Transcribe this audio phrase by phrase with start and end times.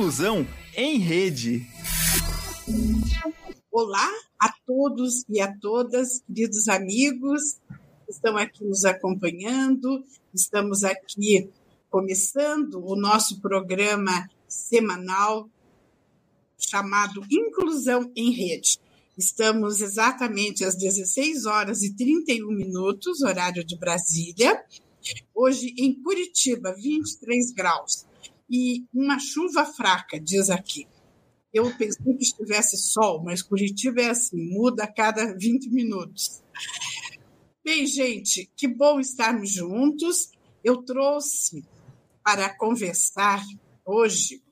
[0.00, 1.66] Inclusão em Rede.
[3.70, 7.60] Olá a todos e a todas, queridos amigos,
[8.06, 10.02] que estão aqui nos acompanhando.
[10.32, 11.50] Estamos aqui
[11.90, 15.50] começando o nosso programa semanal
[16.58, 18.80] chamado Inclusão em Rede.
[19.18, 24.64] Estamos exatamente às 16 horas e 31 minutos, horário de Brasília.
[25.34, 28.08] Hoje em Curitiba, 23 graus
[28.50, 30.88] e uma chuva fraca, diz aqui.
[31.52, 36.42] Eu pensei que estivesse sol, mas Curitiba é assim, muda a cada 20 minutos.
[37.64, 40.30] Bem, gente, que bom estarmos juntos.
[40.62, 41.64] Eu trouxe
[42.24, 43.42] para conversar
[43.84, 44.42] hoje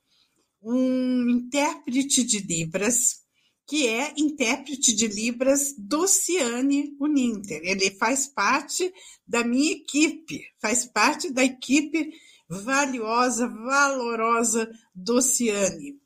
[0.62, 3.22] um intérprete de Libras,
[3.66, 7.60] que é intérprete de Libras do Ciane Uninter.
[7.62, 8.92] Ele faz parte
[9.26, 12.10] da minha equipe, faz parte da equipe
[12.48, 16.00] valiosa, valorosa do Ciane.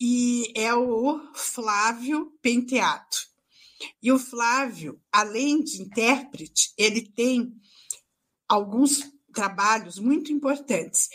[0.00, 3.18] E é o Flávio Penteato.
[4.02, 7.52] E o Flávio, além de intérprete, ele tem
[8.48, 11.08] alguns trabalhos muito importantes.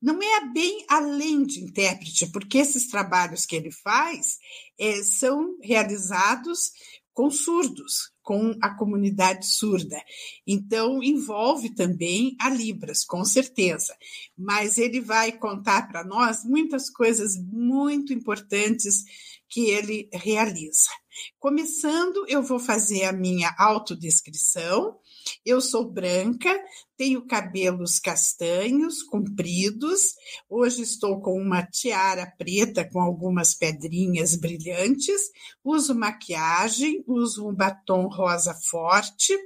[0.00, 4.38] Não é bem além de intérprete, porque esses trabalhos que ele faz
[4.78, 6.70] é, são realizados
[7.12, 10.02] com surdos, com a comunidade surda.
[10.46, 13.94] Então, envolve também a Libras, com certeza.
[14.36, 19.04] Mas ele vai contar para nós muitas coisas muito importantes
[19.48, 20.90] que ele realiza.
[21.38, 24.98] Começando, eu vou fazer a minha autodescrição
[25.44, 26.50] eu sou branca,
[26.96, 30.14] tenho cabelos castanhos, compridos.
[30.48, 35.20] Hoje estou com uma tiara preta com algumas pedrinhas brilhantes.
[35.62, 39.36] Uso maquiagem, uso um batom rosa forte.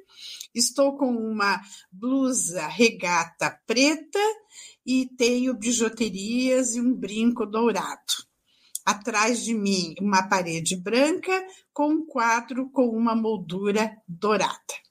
[0.55, 4.19] Estou com uma blusa regata preta
[4.84, 8.29] e tenho bijuterias e um brinco dourado
[8.89, 14.88] atrás de mim uma parede branca com um quadro com uma moldura dourada.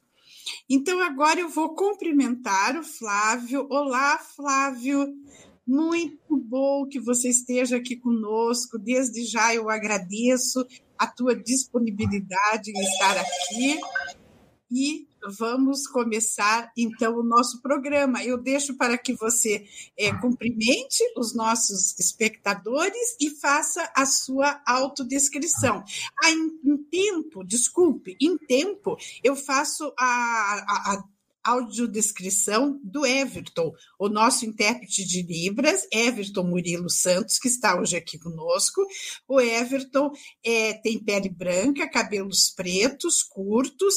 [0.70, 3.66] Então, agora eu vou cumprimentar o Flávio.
[3.70, 5.16] Olá, Flávio.
[5.66, 8.78] Muito bom que você esteja aqui conosco.
[8.78, 10.66] Desde já eu agradeço
[10.98, 13.80] a tua disponibilidade em estar aqui.
[14.70, 18.24] E vamos começar então o nosso programa.
[18.24, 19.66] Eu deixo para que você
[19.98, 25.84] é, cumprimente os nossos espectadores e faça a sua autodescrição.
[26.24, 31.04] Ah, em, em tempo, desculpe, em tempo, eu faço a, a, a
[31.47, 38.19] audiodescrição do Everton, o nosso intérprete de Libras, Everton Murilo Santos, que está hoje aqui
[38.19, 38.85] conosco.
[39.25, 40.12] O Everton
[40.44, 43.96] é, tem pele branca, cabelos pretos, curtos,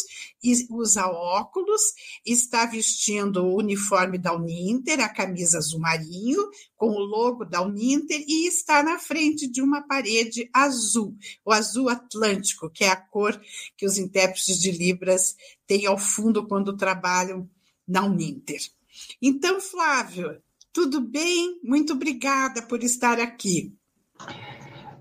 [0.71, 1.83] usa óculos,
[2.25, 8.25] está vestindo o uniforme da Uninter, a camisa azul marinho, com o logo da Uninter,
[8.29, 13.41] e está na frente de uma parede azul, o azul atlântico, que é a cor
[13.77, 15.35] que os intérpretes de Libras
[15.71, 17.49] têm ao fundo quando trabalham
[17.87, 18.59] na Uninter.
[19.23, 20.43] Então, Flávio,
[20.73, 21.61] tudo bem?
[21.63, 23.73] Muito obrigada por estar aqui.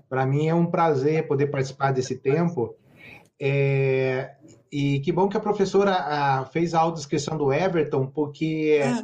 [0.08, 2.76] Para mim é um prazer poder participar desse tempo.
[3.40, 4.36] É...
[4.70, 9.02] E que bom que a professora a, fez a autodescrição do Everton, porque é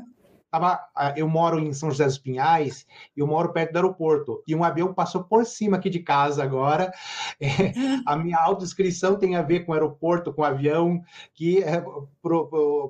[1.16, 2.86] eu moro em São José dos Pinhais
[3.16, 4.42] eu moro perto do aeroporto.
[4.46, 6.92] E um avião passou por cima aqui de casa agora.
[7.40, 7.46] É,
[8.06, 11.02] a minha autodescrição tem a ver com o aeroporto, com o avião,
[11.34, 11.82] que é,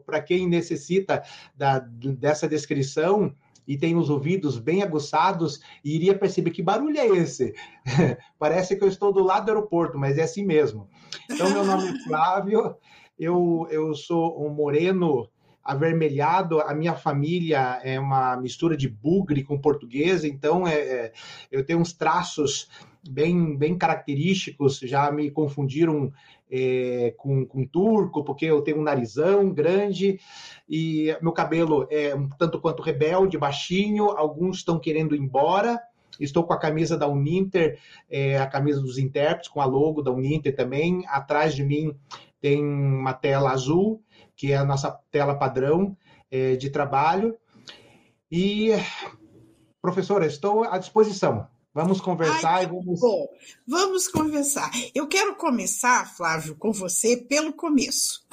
[0.04, 1.22] para quem necessita
[1.54, 3.34] da, dessa descrição,
[3.66, 7.52] e tem os ouvidos bem aguçados e iria perceber que barulho é esse.
[8.38, 10.88] Parece que eu estou do lado do aeroporto, mas é assim mesmo.
[11.28, 12.76] Então, meu nome é Flávio,
[13.18, 15.28] eu, eu sou um moreno
[15.66, 16.60] avermelhado.
[16.60, 21.12] A minha família é uma mistura de bugre com português, então é, é,
[21.50, 22.68] eu tenho uns traços
[23.08, 24.78] bem, bem característicos.
[24.80, 26.12] Já me confundiram
[26.50, 30.18] é, com, com turco, porque eu tenho um narizão grande
[30.68, 34.10] e meu cabelo é um tanto quanto rebelde, baixinho.
[34.10, 35.80] Alguns estão querendo ir embora.
[36.18, 37.78] Estou com a camisa da Uninter,
[38.08, 41.04] é, a camisa dos intérpretes, com a logo da Uninter também.
[41.08, 41.94] Atrás de mim
[42.40, 44.00] tem uma tela azul
[44.36, 45.96] que é a nossa tela padrão
[46.30, 47.36] é, de trabalho.
[48.30, 48.70] E,
[49.80, 51.48] professora, estou à disposição.
[51.72, 53.00] Vamos conversar Ai, e vamos.
[53.00, 53.28] Bom,
[53.66, 54.70] vamos conversar.
[54.94, 58.24] Eu quero começar, Flávio, com você pelo começo.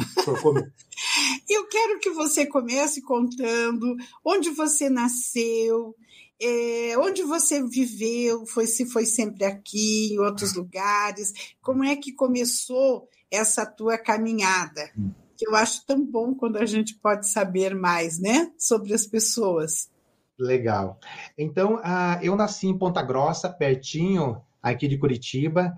[0.41, 0.71] começo.
[1.49, 5.93] Eu quero que você comece contando onde você nasceu,
[6.41, 12.13] é, onde você viveu, foi se foi sempre aqui, em outros lugares, como é que
[12.13, 14.89] começou essa tua caminhada?
[14.97, 19.05] Hum que eu acho tão bom quando a gente pode saber mais, né, sobre as
[19.05, 19.91] pessoas.
[20.39, 20.97] Legal.
[21.37, 25.73] Então, uh, eu nasci em Ponta Grossa, pertinho aqui de Curitiba.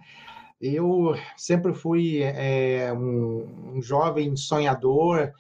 [0.61, 5.33] Eu sempre fui é, um, um, jovem sonhador.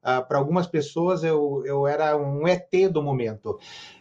[0.00, 3.58] Uh, Para algumas pessoas, eu, eu era um ET do momento.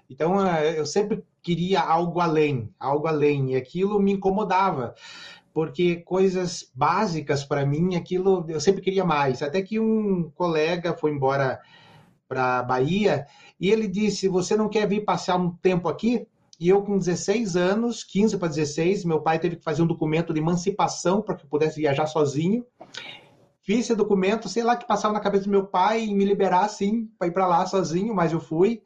[0.10, 3.52] Então, uh, eu sempre queria algo além, algo além.
[3.52, 4.96] E aquilo me incomodava
[5.54, 9.42] porque coisas básicas para mim, aquilo eu sempre queria mais.
[9.42, 11.60] Até que um colega foi embora
[12.28, 13.26] para Bahia
[13.60, 16.26] e ele disse: Você não quer vir passar um tempo aqui?
[16.60, 20.32] E eu, com 16 anos, 15 para 16, meu pai teve que fazer um documento
[20.32, 22.64] de emancipação para que eu pudesse viajar sozinho.
[23.64, 26.66] Fiz esse documento, sei lá que passava na cabeça do meu pai e me liberar
[26.66, 28.84] assim para ir para lá sozinho, mas eu fui.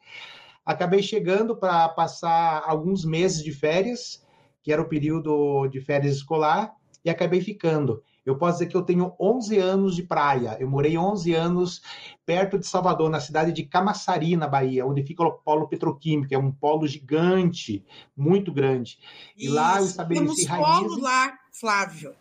[0.65, 4.25] Acabei chegando para passar alguns meses de férias
[4.65, 6.73] que era o período de férias escolar,
[7.06, 8.01] e acabei ficando.
[8.25, 10.57] Eu posso dizer que eu tenho 11 anos de praia.
[10.59, 11.83] Eu morei 11 anos
[12.25, 16.38] perto de Salvador, na cidade de Camaçari, na Bahia, onde fica o polo petroquímico, é
[16.39, 17.85] um polo gigante,
[18.17, 18.97] muito grande.
[19.38, 19.53] E Isso.
[19.53, 20.88] lá eu estabeleci Temos raízes...
[20.88, 22.15] polo lá, Flávio.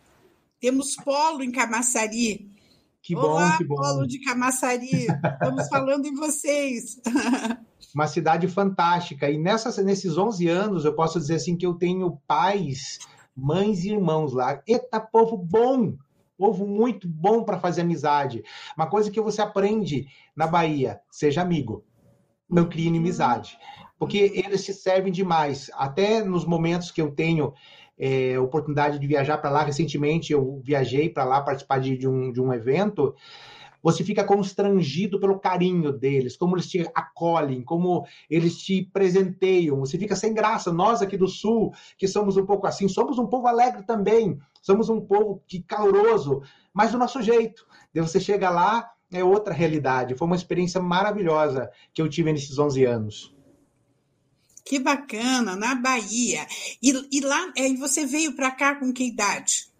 [0.60, 2.50] Temos polo em Camaçari.
[3.00, 3.76] Que bom, Olá, que bom.
[3.76, 5.06] polo de Camaçari.
[5.06, 7.00] Estamos falando em vocês.
[7.94, 9.28] uma cidade fantástica.
[9.30, 12.98] E nessas, nesses 11 anos, eu posso dizer assim que eu tenho pais,
[13.36, 14.62] mães e irmãos lá.
[14.66, 15.96] Eita, povo bom!
[16.36, 18.42] Povo muito bom para fazer amizade.
[18.76, 21.84] Uma coisa que você aprende na Bahia, seja amigo.
[22.50, 23.56] Não crie inimizade.
[23.98, 25.70] Porque eles te servem demais.
[25.74, 27.54] Até nos momentos que eu tenho
[27.96, 32.32] é, oportunidade de viajar para lá, recentemente eu viajei para lá participar de, de, um,
[32.32, 33.14] de um evento
[33.84, 39.98] você fica constrangido pelo carinho deles, como eles te acolhem, como eles te presenteiam, você
[39.98, 40.72] fica sem graça.
[40.72, 44.88] Nós aqui do Sul, que somos um pouco assim, somos um povo alegre também, somos
[44.88, 46.40] um povo que caloroso,
[46.72, 47.66] mas do nosso jeito.
[47.94, 50.14] E você chega lá, é outra realidade.
[50.14, 53.34] Foi uma experiência maravilhosa que eu tive nesses 11 anos.
[54.64, 56.46] Que bacana, na Bahia.
[56.82, 59.73] E, e lá, e você veio para cá com que idade?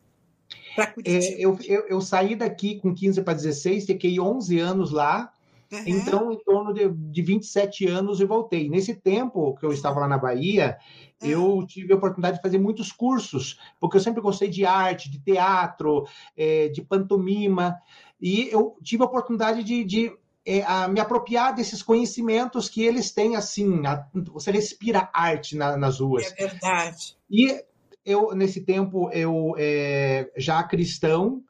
[0.74, 1.24] Para Curitiba?
[1.24, 5.32] É, eu, eu, eu, saí daqui com 15 para 16, fiquei 11 anos lá,
[5.72, 5.82] uhum.
[5.86, 8.68] então em torno de, de 27 anos eu voltei.
[8.68, 10.76] Nesse tempo que eu estava lá na Bahia,
[11.22, 11.28] uhum.
[11.28, 15.18] eu tive a oportunidade de fazer muitos cursos, porque eu sempre gostei de arte, de
[15.18, 16.06] teatro,
[16.36, 17.76] é, de pantomima,
[18.20, 20.12] e eu tive a oportunidade de, de
[20.46, 25.76] é, a me apropriar desses conhecimentos que eles têm, assim, a, você respira arte na,
[25.76, 26.32] nas ruas.
[26.36, 27.16] É verdade.
[27.30, 27.64] E
[28.04, 31.42] eu nesse tempo eu é, já cristão,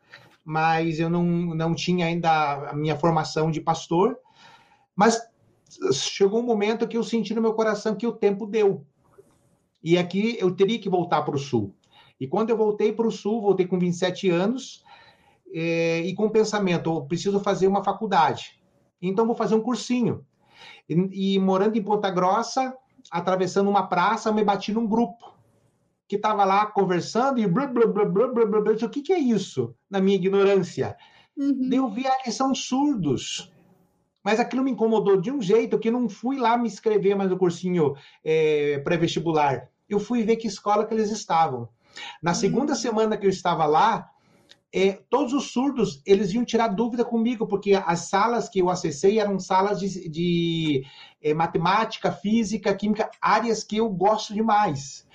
[0.44, 4.16] mas eu não, não tinha ainda a minha formação de pastor.
[4.94, 5.20] Mas
[5.92, 8.86] chegou um momento que eu senti no meu coração que o tempo deu.
[9.82, 11.74] E aqui eu teria que voltar para o sul.
[12.20, 14.84] E quando eu voltei para o sul, voltei com 27 anos,
[15.52, 18.60] é, e com o pensamento, eu preciso fazer uma faculdade.
[19.02, 20.24] Então vou fazer um cursinho.
[20.88, 22.74] E, e morando em Ponta Grossa,
[23.10, 25.33] atravessando uma praça, eu me bati num grupo
[26.08, 28.72] que estava lá conversando e blá, blá, blá, blá, blá, blá, blá.
[28.72, 29.74] o que, que é isso?
[29.90, 30.96] Na minha ignorância.
[31.36, 31.70] Uhum.
[31.72, 33.50] Eu vi, ah, eles são surdos.
[34.22, 37.38] Mas aquilo me incomodou de um jeito que não fui lá me inscrever mais no
[37.38, 39.68] cursinho é, pré-vestibular.
[39.88, 41.68] Eu fui ver que escola que eles estavam.
[42.22, 42.34] Na uhum.
[42.34, 44.10] segunda semana que eu estava lá,
[44.74, 49.20] é, todos os surdos eles iam tirar dúvida comigo, porque as salas que eu acessei
[49.20, 50.84] eram salas de, de
[51.22, 55.06] é, matemática, física, química, áreas que eu gosto demais.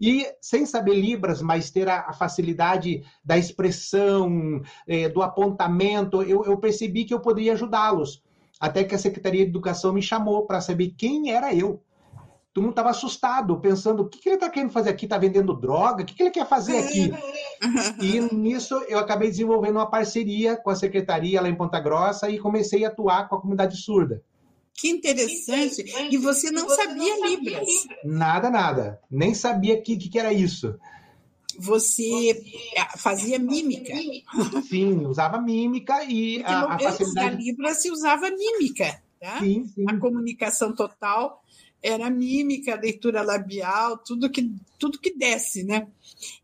[0.00, 6.44] E sem saber Libras, mas ter a, a facilidade da expressão, é, do apontamento, eu,
[6.44, 8.22] eu percebi que eu poderia ajudá-los.
[8.58, 11.82] Até que a Secretaria de Educação me chamou para saber quem era eu.
[12.52, 15.06] Todo mundo estava assustado, pensando: o que, que ele está querendo fazer aqui?
[15.06, 16.02] Está vendendo droga?
[16.02, 17.12] O que, que ele quer fazer aqui?
[18.02, 22.38] e nisso eu acabei desenvolvendo uma parceria com a secretaria lá em Ponta Grossa e
[22.38, 24.22] comecei a atuar com a comunidade surda.
[24.74, 25.84] Que interessante.
[26.10, 27.68] E você não você sabia não Libras.
[28.04, 29.00] Nada, nada.
[29.10, 30.74] Nem sabia o que, que era isso.
[31.58, 32.42] Você
[32.96, 33.92] fazia mímica.
[34.68, 37.36] Sim, usava mímica e a, a facilidade...
[37.36, 39.02] Na Libras se usava mímica.
[39.20, 39.38] Tá?
[39.40, 39.84] Sim, sim.
[39.86, 41.42] A comunicação total
[41.82, 45.88] era mímica, leitura labial, tudo que, tudo que desce, né?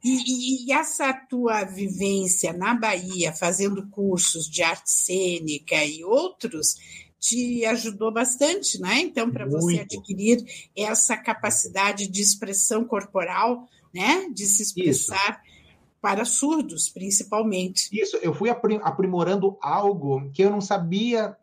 [0.03, 6.77] E, e, essa tua vivência na Bahia, fazendo cursos de arte cênica e outros,
[7.27, 9.01] te ajudou bastante, né?
[9.01, 10.45] Então, para você adquirir
[10.77, 14.29] essa capacidade de expressão corporal, né?
[14.33, 15.99] De se expressar Isso.
[16.01, 17.89] para surdos, principalmente.
[17.93, 21.37] Isso, eu fui aprimorando algo que eu não sabia.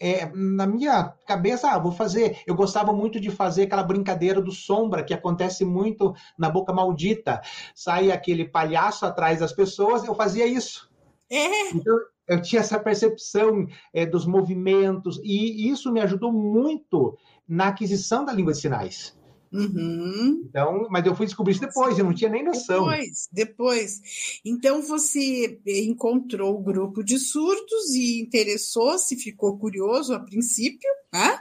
[0.00, 2.40] É, na minha cabeça, ah, vou fazer.
[2.46, 7.42] Eu gostava muito de fazer aquela brincadeira do sombra, que acontece muito na Boca Maldita.
[7.74, 10.88] Sai aquele palhaço atrás das pessoas, eu fazia isso.
[11.28, 11.70] É.
[11.74, 17.16] Então, eu tinha essa percepção é, dos movimentos, e isso me ajudou muito
[17.48, 19.16] na aquisição da língua de sinais.
[19.50, 20.44] Uhum.
[20.46, 22.84] Então, mas eu fui descobrir isso depois, eu não tinha nem noção.
[22.84, 24.40] Depois, depois.
[24.44, 31.40] Então você encontrou o grupo de surdos e interessou-se, ficou curioso a princípio, né?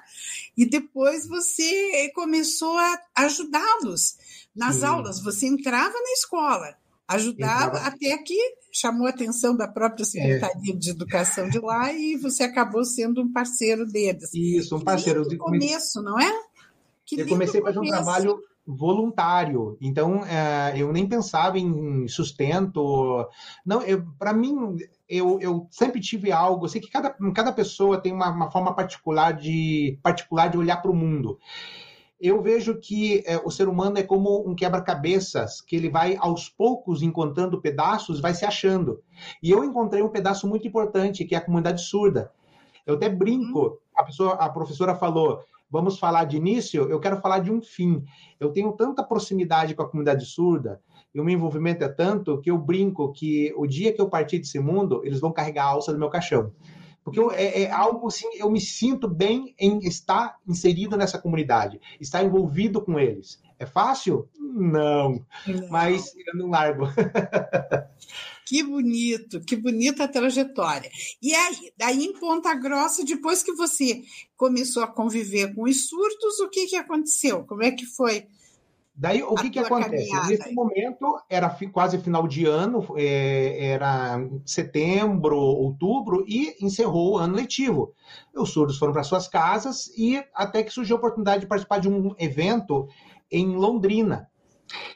[0.55, 4.17] E depois você começou a ajudá-los
[4.55, 4.85] nas Sim.
[4.85, 5.21] aulas.
[5.21, 6.75] Você entrava na escola,
[7.07, 8.37] ajudava até que
[8.71, 10.77] chamou a atenção da própria Secretaria é.
[10.77, 14.29] de Educação de lá e você acabou sendo um parceiro deles.
[14.33, 15.23] Isso, um parceiro.
[15.23, 16.31] No começo, não é?
[17.05, 23.25] Que eu comecei a fazer um trabalho voluntário, então é, eu nem pensava em sustento.
[23.65, 23.79] Não,
[24.19, 24.75] para mim,
[25.07, 26.65] eu, eu sempre tive algo.
[26.65, 30.81] Eu sei que cada, cada pessoa tem uma, uma forma particular de particular de olhar
[30.81, 31.39] para o mundo
[32.19, 36.49] eu vejo que é, o ser humano é como um quebra-cabeças, que ele vai aos
[36.49, 39.01] poucos encontrando pedaços, vai se achando.
[39.41, 42.31] E eu encontrei um pedaço muito importante, que é a comunidade surda.
[42.85, 47.39] Eu até brinco, a, pessoa, a professora falou, vamos falar de início, eu quero falar
[47.39, 48.03] de um fim.
[48.39, 50.81] Eu tenho tanta proximidade com a comunidade surda,
[51.13, 54.39] e o meu envolvimento é tanto que eu brinco que o dia que eu partir
[54.39, 56.51] desse mundo, eles vão carregar a alça do meu caixão.
[57.07, 61.79] Porque eu, é, é, algo assim, eu me sinto bem em estar inserido nessa comunidade,
[62.01, 63.41] estar envolvido com eles.
[63.57, 64.27] É fácil?
[64.37, 65.69] Não, não.
[65.69, 66.83] mas eu não largo.
[68.45, 70.89] Que bonito, que bonita a trajetória.
[71.21, 74.03] E aí, daí em Ponta Grossa, depois que você
[74.37, 77.43] começou a conviver com os surtos, o que, que aconteceu?
[77.43, 78.25] Como é que foi?
[78.99, 80.09] Daí, o que, que acontece?
[80.09, 80.27] Caminhada?
[80.27, 87.35] Nesse momento, era quase final de ano, é, era setembro, outubro, e encerrou o ano
[87.35, 87.93] letivo.
[88.35, 91.87] Os surdos foram para suas casas e até que surgiu a oportunidade de participar de
[91.87, 92.87] um evento
[93.31, 94.31] em Londrina.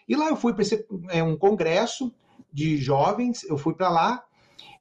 [0.09, 0.65] E lá eu fui para
[1.09, 2.11] é, um congresso
[2.51, 4.23] de jovens, eu fui para lá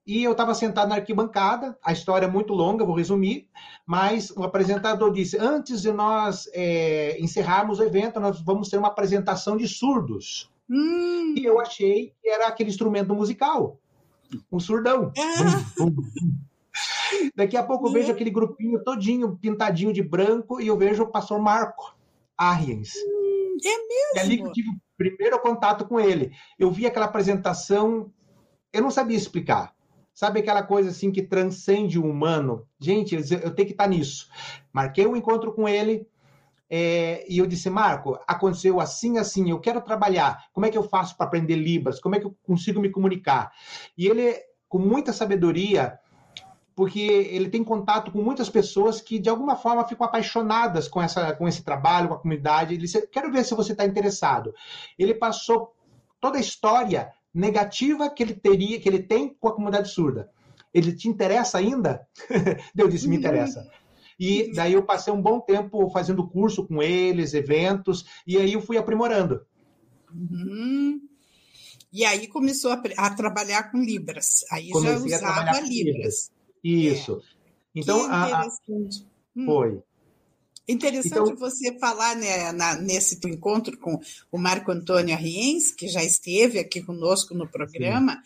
[0.07, 1.79] e eu estava sentado na arquibancada.
[1.83, 3.49] A história é muito longa, vou resumir,
[3.87, 8.89] mas o apresentador disse: antes de nós é, encerrarmos o evento, nós vamos ter uma
[8.89, 10.51] apresentação de surdos.
[10.69, 11.35] Hum.
[11.37, 13.79] E eu achei que era aquele instrumento musical,
[14.51, 15.13] um surdão.
[15.19, 15.87] Ah.
[17.35, 21.09] Daqui a pouco eu vejo aquele grupinho todinho pintadinho de branco e eu vejo o
[21.11, 21.97] pastor Marco
[22.39, 22.93] Ariens.
[22.95, 24.15] Hum, é mesmo?
[24.15, 26.33] E ali que eu tive o primeiro contato com ele.
[26.59, 28.13] Eu vi aquela apresentação,
[28.73, 29.75] eu não sabia explicar.
[30.21, 32.69] Sabe aquela coisa assim que transcende o humano?
[32.79, 34.29] Gente, eu, tenho que estar nisso.
[34.71, 36.07] Marquei um encontro com ele
[36.69, 40.45] é, e eu disse, Marco, aconteceu assim, assim, eu quero trabalhar.
[40.53, 41.99] Como é que eu faço para aprender Libras?
[41.99, 43.51] Como é que eu consigo me comunicar?
[43.97, 44.37] E ele,
[44.69, 45.99] com muita sabedoria,
[46.77, 51.35] porque ele tem contato com muitas pessoas que de alguma forma ficam apaixonadas com, essa,
[51.35, 52.75] com esse trabalho, com a comunidade.
[52.75, 54.53] Ele disse, quero ver se você está interessado.
[54.99, 55.75] Ele passou
[56.21, 60.31] toda a história negativa que ele teria, que ele tem com a comunidade surda.
[60.73, 62.07] Ele te interessa ainda?
[62.77, 63.69] Eu disse, me interessa.
[64.19, 68.61] E daí eu passei um bom tempo fazendo curso com eles, eventos, e aí eu
[68.61, 69.47] fui aprimorando.
[70.13, 71.01] Uhum.
[71.91, 74.45] E aí começou a, a, trabalhar com Libras.
[74.53, 75.71] Aí Comecei já usava Libras.
[75.71, 76.33] Libras.
[76.63, 77.23] Isso.
[77.35, 77.51] É.
[77.75, 78.49] Então, a, a...
[78.69, 79.47] Hum.
[79.47, 79.83] foi.
[80.71, 84.01] Interessante então, você falar né, na, nesse encontro com
[84.31, 88.23] o Marco Antônio Arriens, que já esteve aqui conosco no programa,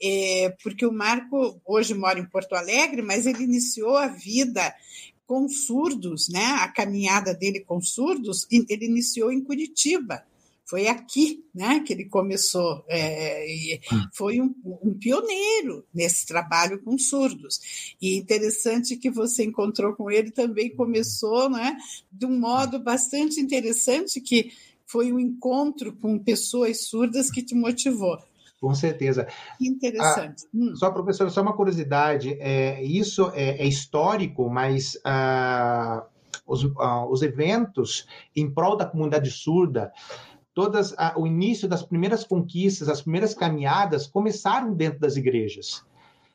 [0.00, 4.72] é, porque o Marco hoje mora em Porto Alegre, mas ele iniciou a vida
[5.26, 6.44] com surdos, né?
[6.60, 10.24] A caminhada dele com surdos, ele iniciou em Curitiba.
[10.68, 14.02] Foi aqui né, que ele começou, é, hum.
[14.12, 17.96] foi um, um, pioneiro nesse trabalho com surdos.
[18.00, 21.74] E interessante que você encontrou com ele também começou né,
[22.12, 24.52] de um modo bastante interessante, que
[24.84, 28.18] foi um encontro com pessoas surdas que te motivou.
[28.60, 29.26] Com certeza.
[29.58, 30.44] Interessante.
[30.44, 30.76] Ah, hum.
[30.76, 32.36] Só, professor, só uma curiosidade.
[32.40, 36.04] É, isso é, é histórico, mas ah,
[36.46, 39.92] os, ah, os eventos em prol da comunidade surda
[40.58, 45.84] todas a, o início das primeiras conquistas, as primeiras caminhadas começaram dentro das igrejas.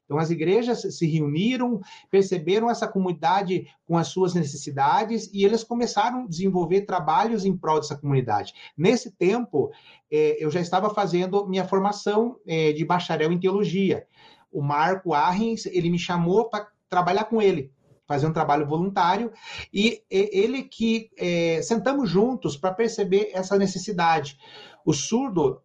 [0.06, 6.24] Então, as igrejas se reuniram, perceberam essa comunidade com as suas necessidades e eles começaram
[6.24, 8.54] a desenvolver trabalhos em prol dessa comunidade.
[8.78, 9.74] Nesse tempo,
[10.10, 14.08] eh, eu já estava fazendo minha formação eh, de bacharel em teologia.
[14.50, 17.73] O Marco Arrens, ele me chamou para trabalhar com ele
[18.08, 19.32] fazer um trabalho voluntário,
[19.74, 24.38] e ele que é, sentamos juntos para perceber essa necessidade.
[24.86, 25.62] O surdo,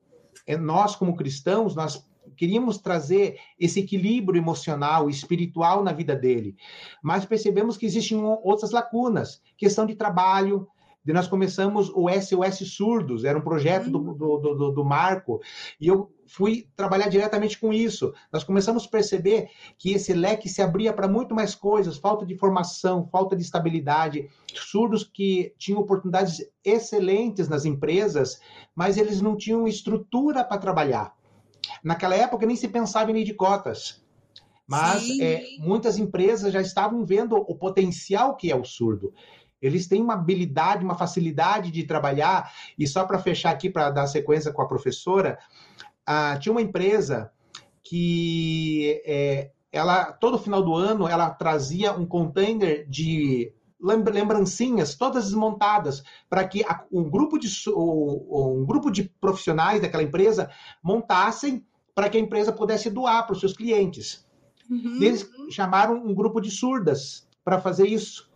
[0.47, 6.57] é, nós como cristãos, nós queríamos trazer esse equilíbrio emocional e espiritual na vida dele,
[7.03, 10.69] mas percebemos que existem outras lacunas, questão de trabalho,
[11.13, 15.41] nós começamos o SOS Surdos, era um projeto do, do, do, do Marco,
[15.81, 18.13] e eu fui trabalhar diretamente com isso.
[18.33, 19.49] Nós começamos a perceber
[19.79, 24.29] que esse leque se abria para muito mais coisas, falta de formação, falta de estabilidade,
[24.55, 28.41] surdos que tinham oportunidades excelentes nas empresas,
[28.75, 31.17] mas eles não tinham estrutura para trabalhar.
[31.83, 34.03] Naquela época nem se pensava em cotas.
[34.69, 39.15] Mas é, muitas empresas já estavam vendo o potencial que é o surdo.
[39.61, 42.53] Eles têm uma habilidade, uma facilidade de trabalhar.
[42.79, 45.39] E só para fechar aqui, para dar sequência com a professora,
[46.07, 47.31] ah, tinha uma empresa
[47.83, 56.03] que é, ela todo final do ano ela trazia um container de lembrancinhas todas desmontadas
[56.29, 60.51] para que um grupo de um grupo de profissionais daquela empresa
[60.83, 64.27] montassem para que a empresa pudesse doar para os seus clientes.
[64.69, 64.99] Uhum.
[65.01, 68.28] Eles chamaram um grupo de surdas para fazer isso.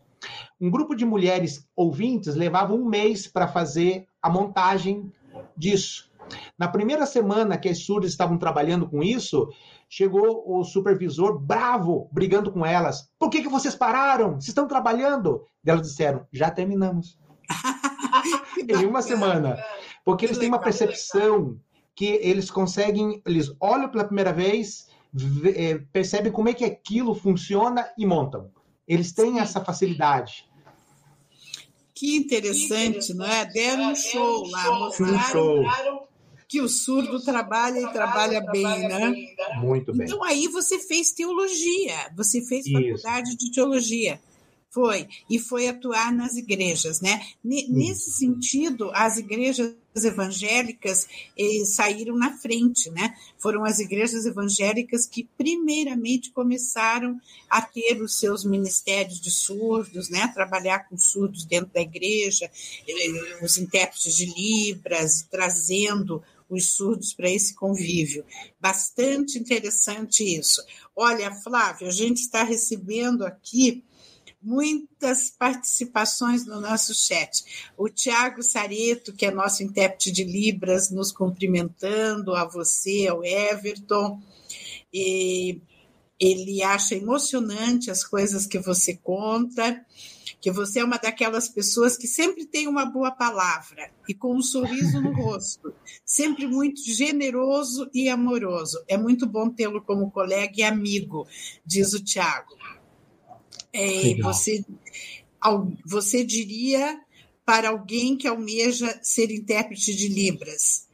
[0.61, 5.13] Um grupo de mulheres ouvintes levava um mês para fazer a montagem
[5.57, 6.11] disso.
[6.59, 9.49] Na primeira semana que as surdas estavam trabalhando com isso,
[9.89, 13.11] chegou o supervisor bravo, brigando com elas.
[13.19, 14.33] Por que, que vocês pararam?
[14.35, 15.45] Vocês estão trabalhando?
[15.65, 17.19] E elas disseram, já terminamos.
[18.59, 19.59] em uma semana.
[20.05, 21.59] Porque eles têm uma percepção
[21.95, 24.89] que eles conseguem, eles olham pela primeira vez,
[25.55, 28.51] é, percebem como é que aquilo funciona e montam.
[28.87, 30.47] Eles têm essa facilidade.
[31.95, 33.45] Que interessante, não é?
[33.45, 36.07] Deram um show lá, mostraram
[36.53, 39.15] que o surdo trabalha e trabalha bem, né?
[39.61, 40.07] Muito bem.
[40.07, 44.21] Então aí você fez teologia, você fez faculdade de teologia.
[44.69, 47.23] Foi, e foi atuar nas igrejas, né?
[47.43, 51.07] Nesse sentido, as igrejas evangélicas
[51.39, 53.15] eh, saíram na frente, né?
[53.39, 60.29] Foram as igrejas evangélicas que primeiramente começaram a ter os seus ministérios de surdos, né?
[60.29, 62.51] Trabalhar com surdos dentro da igreja,
[62.89, 68.25] eh, os intérpretes de libras, trazendo os surdos para esse convívio.
[68.61, 70.63] Bastante interessante isso.
[70.95, 73.83] Olha, Flávio, a gente está recebendo aqui
[74.43, 77.71] muitas participações no nosso chat.
[77.77, 84.21] O Tiago Sareto, que é nosso intérprete de Libras, nos cumprimentando, a você, ao Everton.
[84.93, 85.61] E
[86.19, 89.85] ele acha emocionante as coisas que você conta,
[90.41, 94.43] que você é uma daquelas pessoas que sempre tem uma boa palavra e com um
[94.43, 95.75] sorriso no rosto,
[96.05, 98.83] sempre muito generoso e amoroso.
[98.87, 101.27] É muito bom tê-lo como colega e amigo,
[101.65, 102.57] diz o Tiago.
[103.73, 104.65] É, você,
[105.85, 107.01] você diria
[107.45, 110.87] para alguém que almeja ser intérprete de Libras.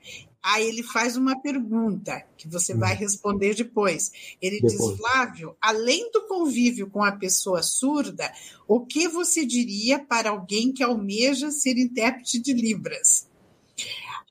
[0.43, 2.99] Aí ele faz uma pergunta que você vai hum.
[2.99, 4.11] responder depois.
[4.41, 4.79] Ele depois.
[4.79, 8.33] diz, Flávio, além do convívio com a pessoa surda,
[8.67, 13.28] o que você diria para alguém que almeja ser intérprete de Libras?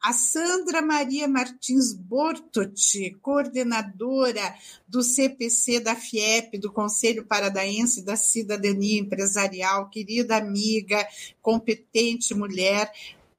[0.08, 4.56] A Sandra Maria Martins Bortotti, coordenadora
[4.88, 11.06] do CPC da FIEP, do Conselho Paradaense da Cidadania Empresarial, querida amiga,
[11.42, 12.90] competente mulher.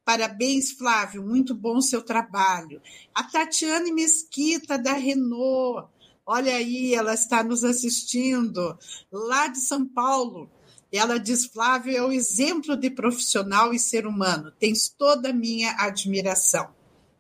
[0.04, 2.83] Parabéns, Flávio, muito bom seu trabalho.
[3.14, 5.88] A Tatiane Mesquita, da Renault,
[6.26, 8.78] olha aí, ela está nos assistindo,
[9.11, 10.50] lá de São Paulo.
[10.92, 14.53] Ela diz: Flávio é o exemplo de profissional e ser humano.
[14.59, 16.68] Tens toda a minha admiração.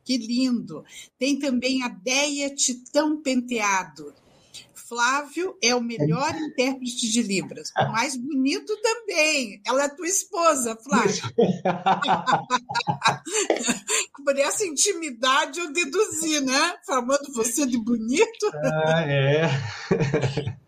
[0.04, 0.84] Que lindo!
[1.18, 4.14] Tem também a Deia Titão Penteado.
[4.88, 7.70] Flávio é o melhor intérprete de Libras.
[7.78, 9.60] O mais bonito também.
[9.66, 11.22] Ela é tua esposa, Flávio.
[14.24, 16.76] Por essa intimidade eu deduzi, né?
[16.86, 18.50] Falando você de bonito.
[18.54, 19.50] Ah, é.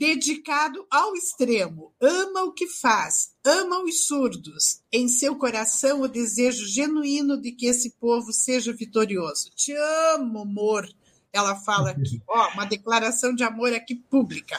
[0.00, 6.66] dedicado ao extremo, ama o que faz, ama os surdos, em seu coração o desejo
[6.66, 9.50] genuíno de que esse povo seja vitorioso.
[9.54, 9.74] Te
[10.14, 10.88] amo, amor.
[11.30, 14.58] Ela fala aqui, ó, uma declaração de amor aqui pública.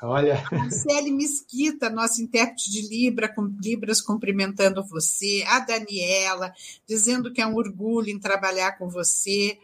[0.00, 0.44] Olha.
[0.52, 5.42] Marcele Mesquita, nossa intérprete de Libra, com Libras, cumprimentando você.
[5.48, 6.54] A Daniela,
[6.86, 9.58] dizendo que é um orgulho em trabalhar com você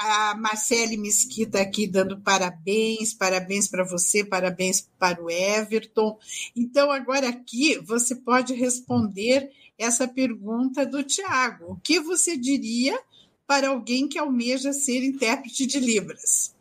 [0.00, 6.18] a Marcele Mesquita aqui dando parabéns, parabéns para você, parabéns para o Everton.
[6.56, 11.72] Então, agora aqui você pode responder essa pergunta do Tiago.
[11.72, 12.98] O que você diria
[13.46, 16.56] para alguém que almeja ser intérprete de Libras?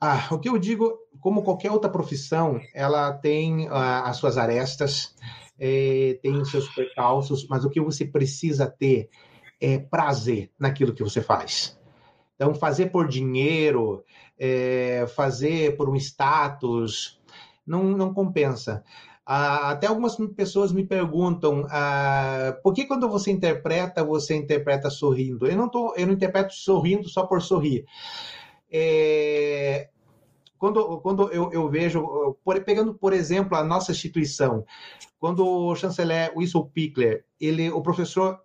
[0.00, 5.14] Ah, o que eu digo, como qualquer outra profissão, ela tem ah, as suas arestas,
[5.60, 9.08] eh, tem os seus percalços, mas o que você precisa ter
[9.60, 11.78] é, prazer naquilo que você faz.
[12.34, 14.04] Então, fazer por dinheiro,
[14.38, 17.20] é, fazer por um status,
[17.66, 18.84] não, não compensa.
[19.26, 25.46] Ah, até algumas pessoas me perguntam ah, por que quando você interpreta, você interpreta sorrindo?
[25.46, 27.84] Eu não, tô, eu não interpreto sorrindo só por sorrir.
[28.72, 29.88] É,
[30.58, 34.64] quando, quando eu, eu vejo, por, pegando por exemplo a nossa instituição,
[35.18, 38.40] quando o chanceler Wilson Pickler, ele, o professor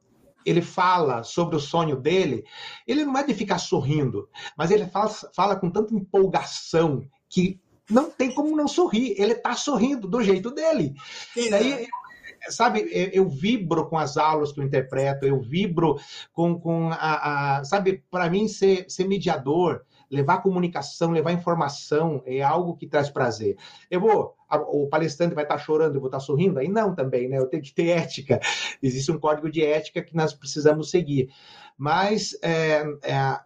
[0.46, 2.44] ele fala sobre o sonho dele,
[2.88, 8.10] ele não é de ficar sorrindo, mas ele fala, fala com tanta empolgação que não
[8.10, 9.16] tem como não sorrir.
[9.18, 10.94] Ele está sorrindo do jeito dele.
[11.34, 11.88] Sim, Daí,
[12.50, 15.98] sabe, eu, vibro com as aulas que eu interpreto, eu vibro
[16.32, 19.82] com, com a, a sabe, para mim ser, ser mediador,
[20.14, 23.58] levar comunicação, levar informação é algo que traz prazer.
[23.90, 24.36] Eu vou,
[24.70, 26.60] o palestrante vai estar chorando, eu vou estar sorrindo?
[26.60, 27.38] Aí não também, né?
[27.38, 28.40] Eu tenho que ter ética.
[28.82, 31.30] Existe um código de ética que nós precisamos seguir.
[31.78, 33.40] Mas é, é,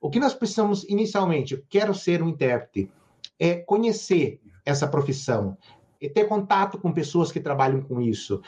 [0.00, 2.90] o que nós precisamos inicialmente, eu quero ser um intérprete,
[3.38, 5.56] é conhecer essa profissão,
[6.02, 8.42] e ter contato com pessoas que trabalham com isso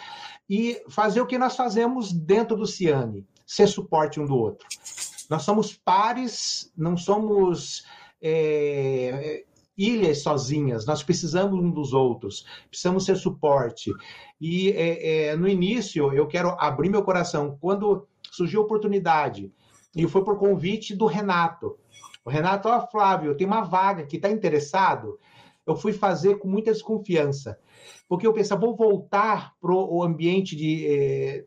[0.51, 4.67] e fazer o que nós fazemos dentro do Ciane, ser suporte um do outro.
[5.29, 7.85] Nós somos pares, não somos
[8.23, 9.45] é,
[9.77, 13.91] ilhas sozinhas, nós precisamos um dos outros, precisamos ser suporte.
[14.41, 17.57] E é, é, no início, eu quero abrir meu coração.
[17.61, 19.53] Quando surgiu a oportunidade,
[19.95, 21.79] e foi por convite do Renato.
[22.25, 25.19] O Renato, ó, Flávio, tem uma vaga que está interessado.
[25.67, 27.59] Eu fui fazer com muita desconfiança,
[28.09, 31.45] porque eu pensava, vou voltar para o ambiente de, eh,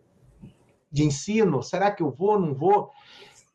[0.92, 2.92] de ensino, será que eu vou, não vou?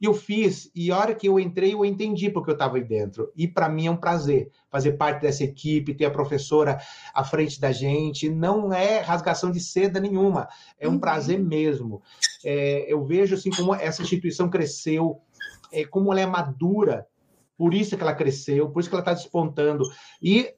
[0.03, 2.83] E eu fiz, e a hora que eu entrei, eu entendi porque eu estava aí
[2.83, 3.31] dentro.
[3.37, 6.81] E para mim é um prazer fazer parte dessa equipe, ter a professora
[7.15, 8.29] à frente da gente.
[8.29, 10.99] Não é rasgação de seda nenhuma, é um uhum.
[10.99, 12.03] prazer mesmo.
[12.45, 15.21] É, eu vejo assim como essa instituição cresceu,
[15.71, 17.07] é, como ela é madura,
[17.57, 19.85] por isso que ela cresceu, por isso que ela está despontando.
[20.21, 20.53] E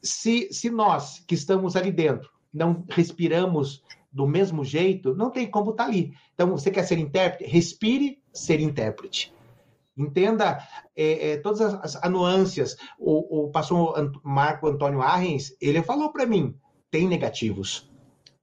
[0.00, 5.72] se, se nós que estamos ali dentro não respiramos do mesmo jeito, não tem como
[5.72, 6.12] estar tá ali.
[6.32, 7.50] Então, você quer ser intérprete?
[7.50, 9.32] Respire ser intérprete.
[9.96, 10.58] Entenda
[10.96, 12.76] é, é, todas as, as nuances.
[12.98, 16.54] O, o pastor Marco Antônio Arrens, ele falou para mim,
[16.90, 17.90] tem negativos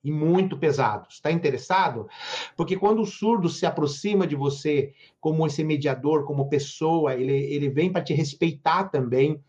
[0.03, 1.15] e muito pesados.
[1.15, 2.07] Está interessado?
[2.55, 7.69] Porque quando o surdo se aproxima de você como esse mediador, como pessoa, ele, ele
[7.69, 9.43] vem para te respeitar também.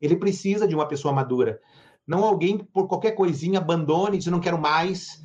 [0.00, 1.60] Ele precisa de uma pessoa madura.
[2.06, 5.22] Não alguém por qualquer coisinha abandone diz não quero mais,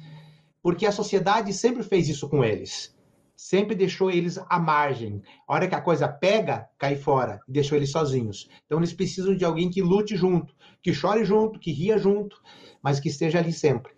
[0.62, 2.95] porque a sociedade sempre fez isso com eles.
[3.41, 5.23] Sempre deixou eles à margem.
[5.47, 8.49] A hora que a coisa pega, cai fora, e deixou eles sozinhos.
[8.65, 12.36] Então eles precisam de alguém que lute junto, que chore junto, que ria junto,
[12.84, 13.93] mas que esteja ali sempre.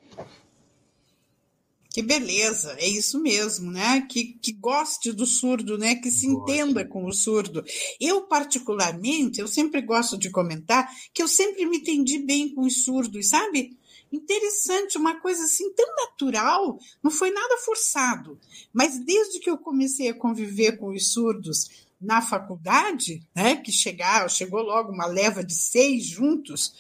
[1.92, 4.06] Que beleza, é isso mesmo, né?
[4.08, 5.96] Que, que goste do surdo, né?
[5.96, 6.44] Que se Gosto.
[6.44, 7.64] entenda com o surdo.
[8.00, 12.84] Eu, particularmente, eu sempre gosto de comentar que eu sempre me entendi bem com os
[12.84, 13.76] surdos, sabe?
[14.12, 18.38] Interessante, uma coisa assim tão natural, não foi nada forçado.
[18.74, 21.70] Mas desde que eu comecei a conviver com os surdos
[22.00, 23.56] na faculdade, né?
[23.56, 26.74] Que chegar, chegou logo uma leva de seis juntos,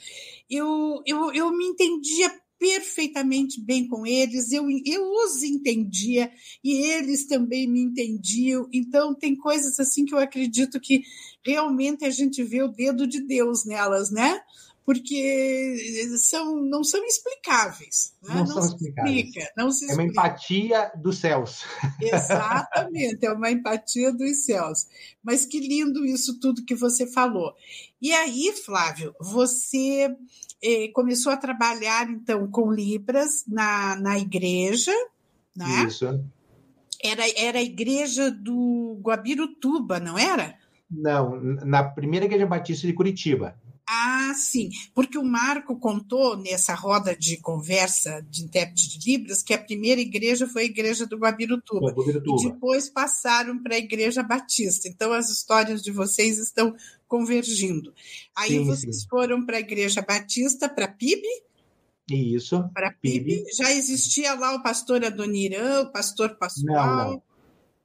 [0.50, 6.32] eu, eu, eu me entendia perfeitamente bem com eles, eu, eu os entendia
[6.63, 8.67] e eles também me entendiam.
[8.72, 11.02] Então, tem coisas assim que eu acredito que
[11.44, 14.41] realmente a gente vê o dedo de Deus nelas, né?
[14.86, 15.78] Porque
[16.17, 18.13] são, não são explicáveis.
[18.22, 18.34] Né?
[18.34, 19.17] Não, não, são explicáveis.
[19.17, 20.02] Explica, não se explica.
[20.02, 21.63] É uma empatia dos céus.
[22.02, 24.88] Exatamente, é uma empatia dos céus.
[25.24, 27.54] Mas que lindo isso tudo que você falou.
[28.02, 30.15] E aí, Flávio, você
[30.63, 34.94] eh, começou a trabalhar então com Libras na, na igreja,
[35.56, 35.86] né?
[35.88, 36.06] Isso.
[37.04, 40.56] Era, era a igreja do Guabirutuba, não era?
[40.89, 43.56] Não, na primeira igreja batista de Curitiba.
[43.88, 49.54] Ah, sim, porque o Marco contou nessa roda de conversa de intérprete de Libras que
[49.54, 51.91] a primeira igreja foi a igreja do Guabirutuba.
[51.91, 52.41] Guabirutuba.
[52.41, 54.88] E depois passaram para a igreja batista.
[54.88, 56.76] Então as histórias de vocês estão
[57.08, 57.94] convergindo.
[58.36, 59.08] Aí sim, vocês sim.
[59.10, 61.24] foram para a igreja batista, para PIB?
[62.10, 62.63] Isso.
[62.74, 63.46] Para PIB.
[63.54, 67.22] Já existia lá o pastor Adoniran, o pastor Pascoal?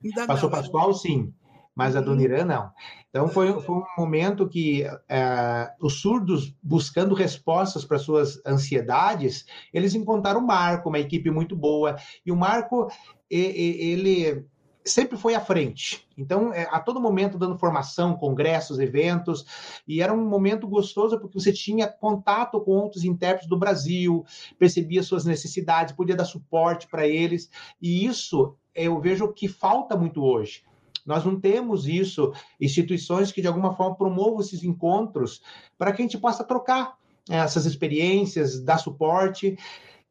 [0.03, 0.27] Não, não.
[0.27, 0.59] Pastor não.
[0.59, 1.33] Pascoal, sim
[1.77, 2.73] mas a Dona Irã não.
[3.11, 9.95] Então foi, foi um momento que é, os surdos, buscando respostas para suas ansiedades, eles
[9.95, 12.89] encontraram o Marco, uma equipe muito boa, e o Marco,
[13.31, 14.47] ele
[14.87, 16.07] sempre foi à frente.
[16.17, 19.45] Então, é, a todo momento dando formação, congressos, eventos,
[19.87, 24.25] e era um momento gostoso porque você tinha contato com outros intérpretes do Brasil,
[24.59, 27.51] percebia suas necessidades, podia dar suporte para eles,
[27.83, 30.63] e isso eu vejo que falta muito hoje.
[31.07, 35.41] Nós não temos isso, instituições que de alguma forma promovam esses encontros
[35.79, 36.99] para que a gente possa trocar.
[37.29, 39.57] essas experiências, dar suporte.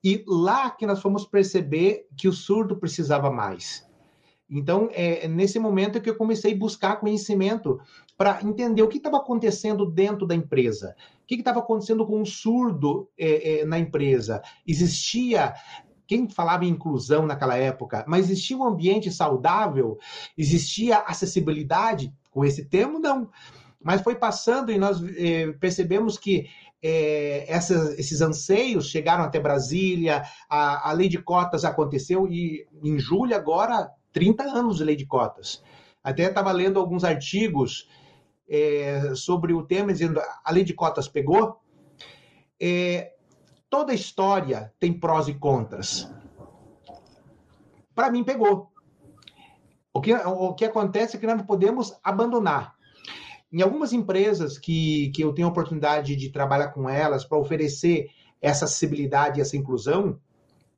[0.04, 3.86] E lá que nós fomos perceber que o surdo precisava mais.
[4.50, 7.80] Então, é nesse momento que eu comecei a buscar conhecimento
[8.16, 10.96] para entender o que estava acontecendo dentro da empresa.
[11.24, 14.42] O que estava acontecendo com o surdo é, é, na empresa?
[14.68, 15.54] Existia
[16.08, 19.98] quem falava em inclusão naquela época, mas existia um ambiente saudável,
[20.38, 23.30] existia acessibilidade com esse termo não.
[23.82, 26.48] Mas foi passando e nós eh, percebemos que
[26.82, 33.36] eh, esses anseios chegaram até Brasília, a, a lei de cotas aconteceu e em julho
[33.36, 35.62] agora 30 anos de lei de cotas.
[36.04, 37.88] Até estava lendo alguns artigos
[38.48, 41.60] é, sobre o tema, dizendo a lei de cotas pegou.
[42.62, 43.12] É,
[43.76, 46.10] toda história tem prós e contras.
[47.94, 48.72] Para mim, pegou.
[49.94, 52.74] O que, o que acontece é que nós não podemos abandonar.
[53.52, 58.08] Em algumas empresas que, que eu tenho a oportunidade de trabalhar com elas para oferecer
[58.42, 60.22] essa acessibilidade e essa inclusão,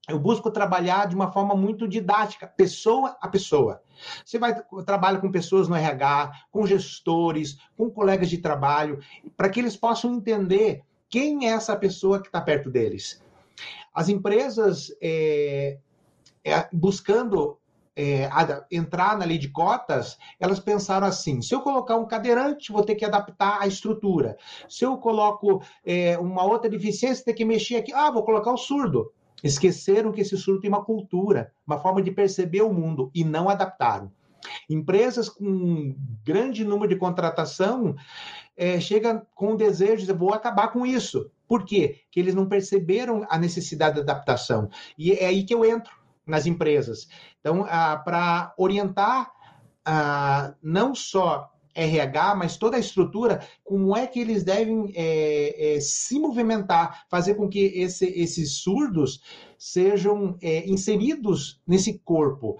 [0.10, 3.80] eu busco trabalhar de uma forma muito didática, pessoa a pessoa.
[4.26, 9.00] Você vai trabalhar com pessoas no RH, com gestores, com colegas de trabalho,
[9.36, 13.22] para que eles possam entender quem é essa pessoa que está perto deles.
[13.93, 15.78] As empresas é,
[16.43, 17.58] é, buscando
[17.96, 18.30] é,
[18.72, 22.93] entrar na lei de cotas, elas pensaram assim: se eu colocar um cadeirante, vou ter
[22.93, 24.38] que adaptar a estrutura.
[24.70, 27.91] Se eu coloco é, uma outra deficiência, tem que mexer aqui.
[27.91, 29.12] Ah, vou colocar o surdo.
[29.43, 33.50] Esqueceram que esse surdo tem uma cultura, uma forma de perceber o mundo e não
[33.50, 34.12] adaptaram.
[34.70, 37.96] Empresas com grande número de contratação
[38.58, 41.32] é, chegam com o desejo de vou acabar com isso.
[41.48, 42.02] Por quê?
[42.12, 44.70] Que eles não perceberam a necessidade de adaptação.
[44.98, 45.93] E é aí que eu entro
[46.26, 47.08] nas empresas.
[47.39, 49.32] Então, ah, para orientar
[49.86, 55.80] ah, não só RH, mas toda a estrutura, como é que eles devem é, é,
[55.80, 59.22] se movimentar, fazer com que esse, esses surdos
[59.58, 62.58] sejam é, inseridos nesse corpo.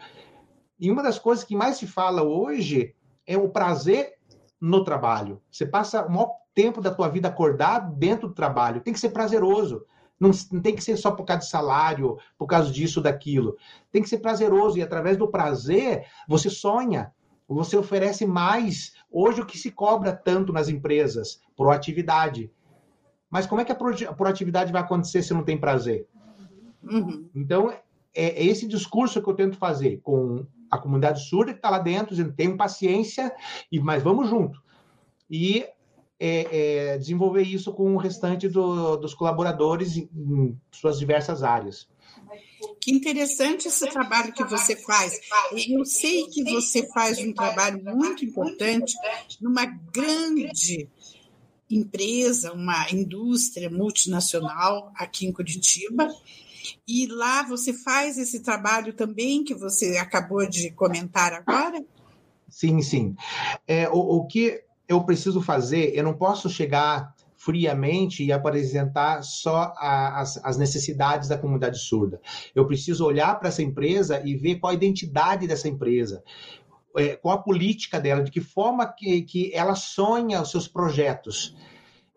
[0.80, 2.94] E uma das coisas que mais se fala hoje
[3.26, 4.17] é o prazer
[4.60, 5.42] no trabalho.
[5.52, 8.82] Você passa o maior tempo da tua vida acordado dentro do trabalho.
[8.82, 9.86] Tem que ser prazeroso.
[10.20, 13.56] Não, não, tem que ser só por causa de salário, por causa disso, daquilo.
[13.92, 14.78] Tem que ser prazeroso.
[14.78, 17.14] E através do prazer, você sonha.
[17.48, 22.52] Você oferece mais hoje o que se cobra tanto nas empresas, proatividade.
[23.30, 26.08] Mas como é que a proatividade vai acontecer se não tem prazer?
[26.84, 27.30] Uhum.
[27.36, 27.82] Então, é,
[28.16, 32.16] é, esse discurso que eu tento fazer com a comunidade surda que está lá dentro,
[32.16, 33.34] dizendo, tenham paciência,
[33.72, 34.62] e mas vamos junto.
[35.30, 35.66] E
[36.20, 41.88] é, é, desenvolver isso com o restante do, dos colaboradores em, em suas diversas áreas.
[42.82, 45.20] Que interessante esse trabalho que você faz.
[45.70, 48.96] Eu sei que você faz um trabalho muito importante
[49.42, 50.90] numa grande
[51.70, 56.08] empresa, uma indústria multinacional aqui em Curitiba.
[56.88, 61.84] E lá você faz esse trabalho também que você acabou de comentar agora?
[62.50, 63.16] Sim, sim.
[63.68, 69.74] É, o, o que eu preciso fazer, eu não posso chegar friamente e apresentar só
[69.78, 72.20] a, as, as, necessidades da comunidade surda.
[72.56, 76.24] Eu preciso olhar para essa empresa e ver qual a identidade dessa empresa,
[76.98, 81.56] é, qual a política dela, de que forma que, que ela sonha os seus projetos.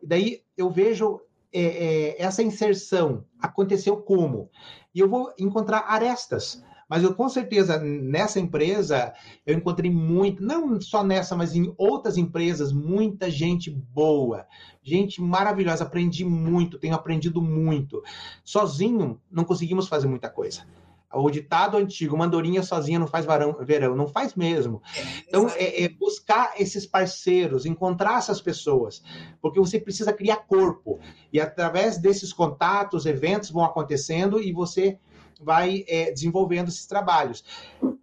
[0.02, 1.20] E daí eu vejo
[1.52, 4.50] é, é, essa inserção aconteceu como?
[4.94, 6.62] E eu vou encontrar arestas.
[6.90, 9.14] Mas eu com certeza nessa empresa
[9.46, 14.44] eu encontrei muito, não só nessa, mas em outras empresas, muita gente boa,
[14.82, 15.84] gente maravilhosa.
[15.84, 18.02] Aprendi muito, tenho aprendido muito.
[18.42, 20.62] Sozinho não conseguimos fazer muita coisa.
[21.12, 24.80] O ditado antigo, mandorinha sozinha não faz varão, verão, não faz mesmo.
[25.26, 29.02] Então, é, é, buscar esses parceiros, encontrar essas pessoas,
[29.42, 31.00] porque você precisa criar corpo.
[31.32, 34.98] E através desses contatos, eventos vão acontecendo e você
[35.40, 37.44] vai é, desenvolvendo esses trabalhos.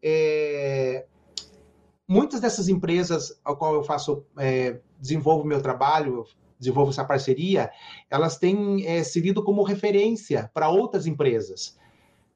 [0.03, 1.05] É,
[2.07, 6.25] muitas dessas empresas ao qual eu faço, é, desenvolvo meu trabalho,
[6.59, 7.69] desenvolvo essa parceria,
[8.09, 11.77] elas têm é, servido como referência para outras empresas.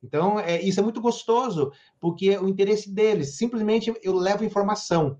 [0.04, 5.18] Então, é, isso é muito gostoso, porque o interesse deles, simplesmente eu levo informação.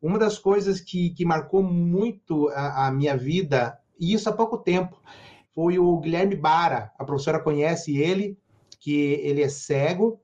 [0.00, 4.58] Uma das coisas que, que marcou muito a, a minha vida, e isso há pouco
[4.58, 5.00] tempo,
[5.54, 6.92] foi o Guilherme Bara.
[6.98, 8.38] A professora conhece ele,
[8.78, 10.20] que ele é cego,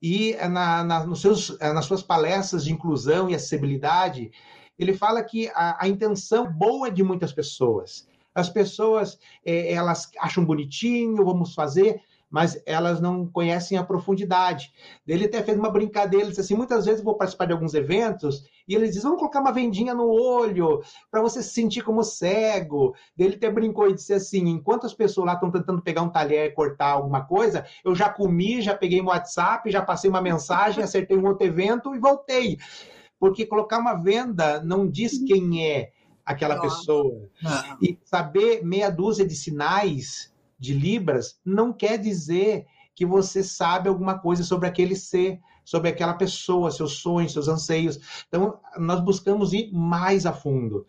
[0.00, 4.32] e na, na, nos seus, nas suas palestras de inclusão e acessibilidade,
[4.78, 8.08] ele fala que a, a intenção boa de muitas pessoas.
[8.34, 12.00] As pessoas, é, elas acham bonitinho, vamos fazer,
[12.32, 14.72] mas elas não conhecem a profundidade.
[15.06, 17.74] Ele até fez uma brincadeira, ele disse assim, muitas vezes eu vou participar de alguns
[17.74, 22.02] eventos e eles dizem, vamos colocar uma vendinha no olho para você se sentir como
[22.02, 22.94] cego.
[23.18, 26.46] Ele até brincou e disse assim, enquanto as pessoas lá estão tentando pegar um talher
[26.46, 30.82] e cortar alguma coisa, eu já comi, já peguei meu WhatsApp, já passei uma mensagem,
[30.82, 32.56] acertei um outro evento e voltei.
[33.20, 35.90] Porque colocar uma venda não diz quem é
[36.24, 37.28] aquela pessoa.
[37.82, 40.31] E saber meia dúzia de sinais
[40.62, 46.14] de Libras não quer dizer que você sabe alguma coisa sobre aquele ser, sobre aquela
[46.14, 48.24] pessoa, seus sonhos, seus anseios.
[48.28, 50.86] Então, nós buscamos ir mais a fundo.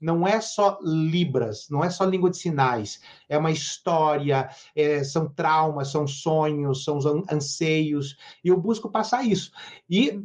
[0.00, 3.00] Não é só Libras, não é só língua de sinais.
[3.28, 6.98] É uma história, é, são traumas, são sonhos, são
[7.30, 8.16] anseios.
[8.42, 9.52] E eu busco passar isso.
[9.88, 10.20] E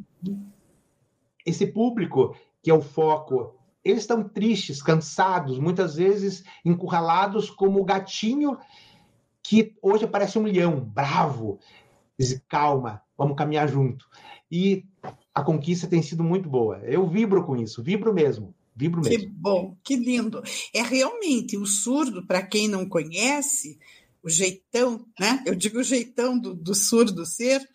[1.45, 3.57] esse público, que é o foco
[3.89, 8.57] eles estão tristes, cansados, muitas vezes encurralados como o gatinho
[9.47, 11.57] que hoje parece um leão, bravo,
[12.19, 14.05] diz, calma, vamos caminhar junto.
[14.51, 14.83] E
[15.33, 16.79] a conquista tem sido muito boa.
[16.79, 18.53] Eu vibro com isso, vibro mesmo.
[18.75, 19.17] Vibro mesmo.
[19.17, 20.43] Que bom, que lindo.
[20.73, 23.79] É realmente o surdo, para quem não conhece,
[24.21, 25.41] o jeitão, né?
[25.45, 27.65] Eu digo o jeitão do, do surdo ser.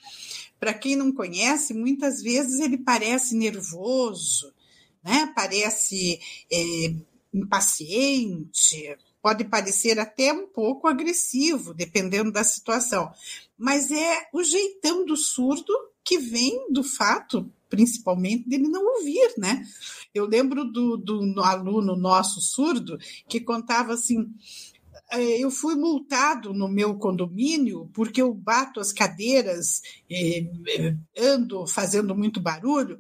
[0.61, 4.53] Para quem não conhece, muitas vezes ele parece nervoso,
[5.03, 5.33] né?
[5.35, 6.21] Parece
[6.53, 6.95] é,
[7.33, 13.11] impaciente, pode parecer até um pouco agressivo, dependendo da situação,
[13.57, 15.73] mas é o jeitão do surdo
[16.05, 19.65] que vem do fato, principalmente, dele não ouvir, né?
[20.13, 24.29] Eu lembro do, do aluno nosso surdo que contava assim:
[25.13, 29.81] é, eu fui multado no meu condomínio porque eu bato as cadeiras,
[30.11, 30.47] eh,
[31.17, 32.99] ando fazendo muito barulho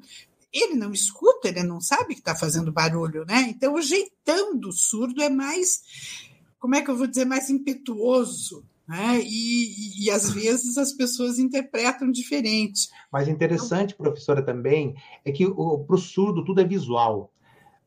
[0.53, 3.47] ele não escuta, ele não sabe que está fazendo barulho, né?
[3.49, 5.83] Então, o jeitão do surdo é mais,
[6.59, 9.19] como é que eu vou dizer, mais impetuoso, né?
[9.23, 12.91] E, e, e às vezes as pessoas interpretam diferente.
[13.11, 17.33] Mas interessante, professora, também, é que para o surdo tudo é visual.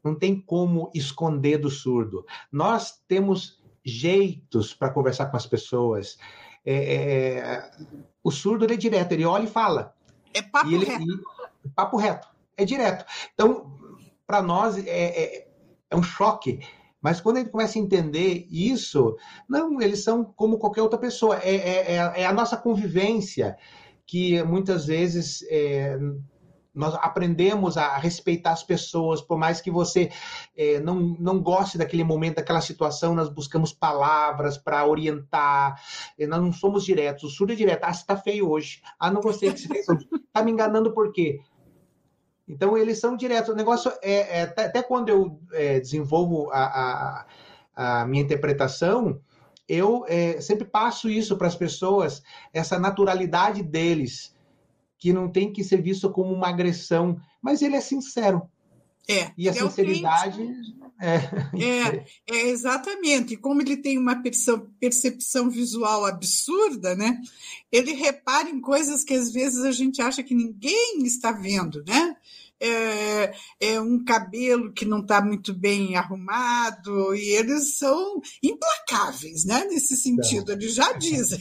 [0.03, 2.25] Não tem como esconder do surdo.
[2.51, 6.17] Nós temos jeitos para conversar com as pessoas.
[6.65, 7.71] É, é,
[8.23, 9.95] o surdo é direto, ele olha e fala.
[10.33, 11.03] É papo ele, reto.
[11.63, 13.05] E, papo reto é direto.
[13.33, 13.73] Então,
[14.25, 15.47] para nós é, é,
[15.89, 16.59] é, um choque.
[17.01, 19.15] Mas quando gente começa a entender isso,
[19.47, 21.37] não, eles são como qualquer outra pessoa.
[21.37, 23.55] É, é, é, é a nossa convivência
[24.07, 25.97] que muitas vezes é,
[26.73, 30.11] nós aprendemos a respeitar as pessoas, por mais que você
[30.57, 35.79] é, não, não goste daquele momento, daquela situação, nós buscamos palavras para orientar,
[36.27, 37.23] nós não somos diretos.
[37.23, 39.85] O surdo é direto, ah, você está feio hoje, ah, não gostei que você fez
[39.87, 41.39] Está me enganando por quê?
[42.47, 43.49] Então, eles são diretos.
[43.49, 47.25] O negócio é, é até quando eu é, desenvolvo a, a,
[48.01, 49.19] a, minha interpretação,
[49.67, 52.21] eu é, sempre passo isso para as pessoas,
[52.53, 54.35] essa naturalidade deles,
[54.97, 58.49] que não tem que ser visto como uma agressão, mas ele é sincero.
[59.07, 60.41] É, e a é sinceridade.
[60.99, 61.15] É,
[61.61, 63.33] é, é, exatamente.
[63.33, 67.21] E como ele tem uma percepção, visual absurda, né?
[67.71, 72.15] Ele repara em coisas que às vezes a gente acha que ninguém está vendo, né?
[72.59, 79.65] É, é um cabelo que não está muito bem arrumado, e eles são implacáveis, né?
[79.65, 81.39] Nesse sentido, eles já dizem.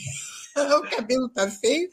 [0.57, 1.89] o cabelo está feio,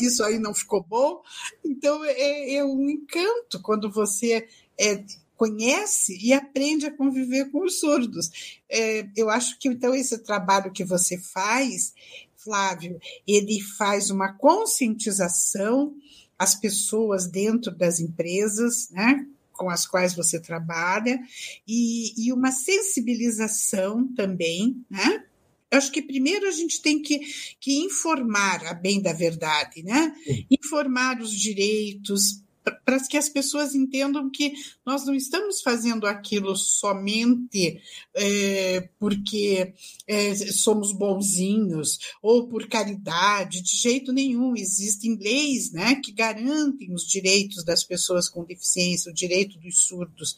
[0.00, 1.22] isso aí não ficou bom.
[1.64, 4.46] Então, é, é um encanto quando você
[4.78, 5.04] é,
[5.36, 8.30] conhece e aprende a conviver com os surdos.
[8.68, 11.92] É, eu acho que então esse trabalho que você faz,
[12.36, 15.94] Flávio, ele faz uma conscientização
[16.38, 19.26] às pessoas dentro das empresas, né?
[19.56, 21.18] com as quais você trabalha,
[21.66, 25.24] e, e uma sensibilização também, né?
[25.70, 27.20] Eu acho que primeiro a gente tem que,
[27.58, 30.14] que informar a bem da verdade, né?
[30.50, 32.42] Informar os direitos,
[32.84, 34.52] para que as pessoas entendam que
[34.84, 37.80] nós não estamos fazendo aquilo somente
[38.14, 39.74] é, porque
[40.06, 44.56] é, somos bonzinhos ou por caridade, de jeito nenhum.
[44.56, 50.36] Existem leis né, que garantem os direitos das pessoas com deficiência, o direito dos surdos.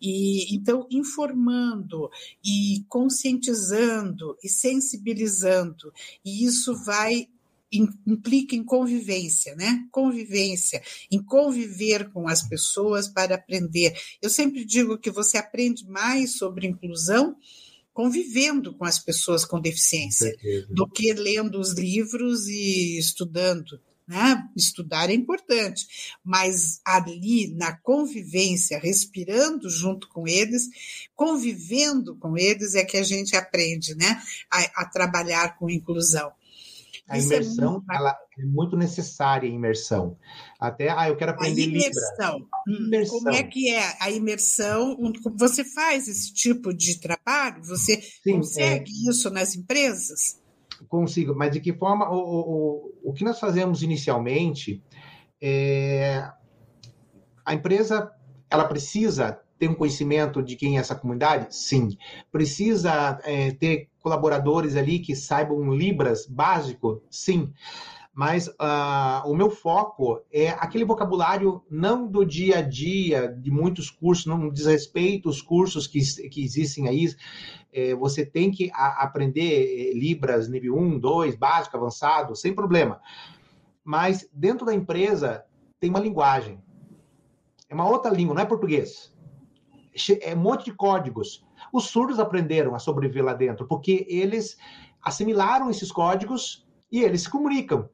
[0.00, 2.10] E então, informando
[2.44, 5.92] e conscientizando e sensibilizando,
[6.24, 7.28] e isso vai
[7.72, 9.84] implica em convivência, né?
[9.90, 13.94] Convivência, em conviver com as pessoas para aprender.
[14.22, 17.36] Eu sempre digo que você aprende mais sobre inclusão
[17.96, 20.30] convivendo com as pessoas com deficiência
[20.68, 23.80] do que lendo os livros e estudando.
[24.06, 24.40] Né?
[24.54, 30.68] Estudar é importante, mas ali na convivência, respirando junto com eles,
[31.14, 34.22] convivendo com eles, é que a gente aprende né?
[34.50, 36.30] a, a trabalhar com inclusão.
[37.08, 37.92] A Isso é imersão, é muito...
[37.92, 40.18] ela é muito necessária, a imersão.
[40.58, 42.38] Até, ah, eu quero aprender a imersão.
[42.66, 42.86] Libra.
[42.86, 43.18] imersão.
[43.18, 44.96] Como é que é a imersão?
[45.36, 47.62] Você faz esse tipo de trabalho?
[47.64, 49.10] Você Sim, consegue é...
[49.10, 50.42] isso nas empresas?
[50.88, 52.10] Consigo, mas de que forma?
[52.10, 54.82] O, o, o que nós fazemos inicialmente
[55.40, 56.28] é...
[57.44, 58.10] A empresa,
[58.50, 61.54] ela precisa ter um conhecimento de quem é essa comunidade?
[61.54, 61.96] Sim.
[62.30, 67.02] Precisa é, ter colaboradores ali que saibam Libras básico?
[67.10, 67.52] Sim.
[68.14, 73.90] Mas uh, o meu foco é aquele vocabulário não do dia a dia, de muitos
[73.90, 75.98] cursos, não diz respeito aos cursos que,
[76.28, 77.08] que existem aí.
[77.72, 83.00] É, você tem que a, aprender Libras nível 1, 2, básico, avançado, sem problema.
[83.84, 85.44] Mas dentro da empresa
[85.80, 86.62] tem uma linguagem.
[87.68, 89.12] É uma outra língua, não é português
[90.20, 91.45] é um monte de códigos.
[91.76, 94.56] Os surdos aprenderam a sobreviver lá dentro, porque eles
[95.02, 97.86] assimilaram esses códigos e eles se comunicam.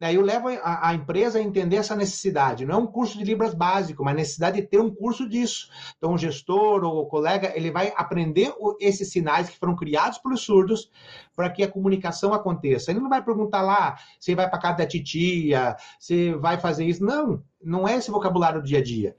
[0.00, 2.66] Daí eu levo a, a, empresa a entender essa necessidade.
[2.66, 5.70] Não é um curso de Libras básico, mas a necessidade de ter um curso disso.
[5.96, 10.18] Então, o gestor ou o colega, ele vai aprender o, esses sinais que foram criados
[10.18, 10.90] pelos surdos
[11.36, 12.90] para que a comunicação aconteça.
[12.90, 17.04] Ele não vai perguntar lá se vai para casa da titia, se vai fazer isso.
[17.04, 19.14] Não, não é esse vocabulário do dia a dia.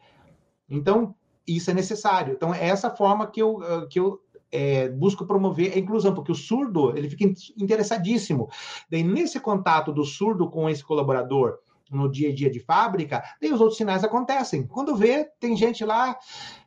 [0.70, 1.16] Então,
[1.48, 2.34] isso é necessário.
[2.34, 4.20] Então, é essa forma que eu, ah, que eu
[4.52, 7.26] é, busco promover a inclusão, porque o surdo ele fica
[7.58, 8.50] interessadíssimo.
[8.89, 11.58] Daí, nesse contato do surdo com esse colaborador
[11.91, 14.66] no dia a dia de fábrica, daí os outros sinais acontecem.
[14.68, 16.18] Quando vê, tem gente lá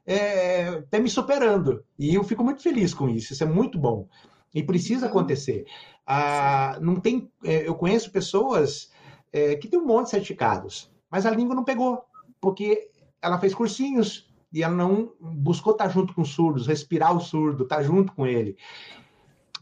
[0.07, 1.85] é, até me superando.
[1.99, 3.33] E eu fico muito feliz com isso.
[3.33, 4.09] Isso é muito bom.
[4.55, 5.11] E precisa uhum.
[5.11, 5.65] acontecer.
[6.07, 8.91] Ah, não tem, é, eu conheço pessoas
[9.33, 12.03] é, que têm um monte de certificados, mas a língua não pegou,
[12.41, 12.91] porque
[13.23, 17.65] ela fez cursinhos, e ela não buscou estar junto com os surdos, respirar o surdo,
[17.65, 18.57] estar junto com ele.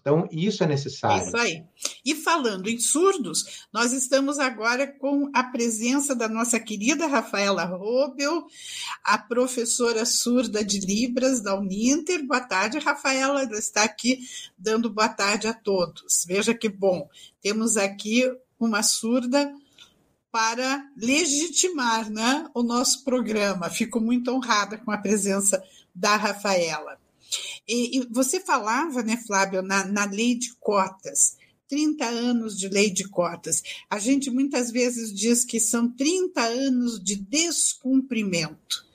[0.00, 1.26] Então, isso é necessário.
[1.26, 1.64] Isso aí.
[2.02, 8.46] E falando em surdos, nós estamos agora com a presença da nossa querida Rafaela Robel,
[9.04, 12.26] a professora surda de Libras da Uninter.
[12.26, 13.42] Boa tarde, Rafaela.
[13.42, 14.20] Ela está aqui
[14.56, 16.24] dando boa tarde a todos.
[16.26, 17.06] Veja que bom.
[17.42, 18.24] Temos aqui
[18.58, 19.52] uma surda
[20.30, 23.70] para legitimar né, o nosso programa.
[23.70, 25.62] Fico muito honrada com a presença
[25.94, 26.98] da Rafaela.
[27.66, 31.36] E, e você falava, né, Flávio, na, na lei de cotas.
[31.68, 33.62] 30 anos de lei de cotas.
[33.90, 38.86] A gente muitas vezes diz que são 30 anos de descumprimento,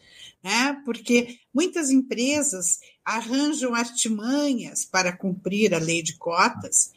[0.44, 0.82] né?
[0.84, 6.92] porque muitas empresas arranjam artimanhas para cumprir a lei de cotas,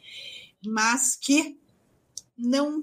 [0.65, 1.57] mas que
[2.35, 2.81] não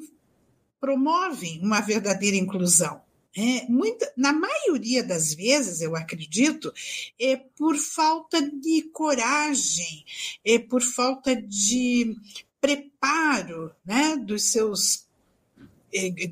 [0.84, 3.00] promovem uma verdadeira inclusão.
[3.34, 6.70] É, muita, na maioria das vezes, eu acredito,
[7.18, 10.04] é por falta de coragem,
[10.44, 12.14] é por falta de
[12.60, 15.03] preparo né, dos seus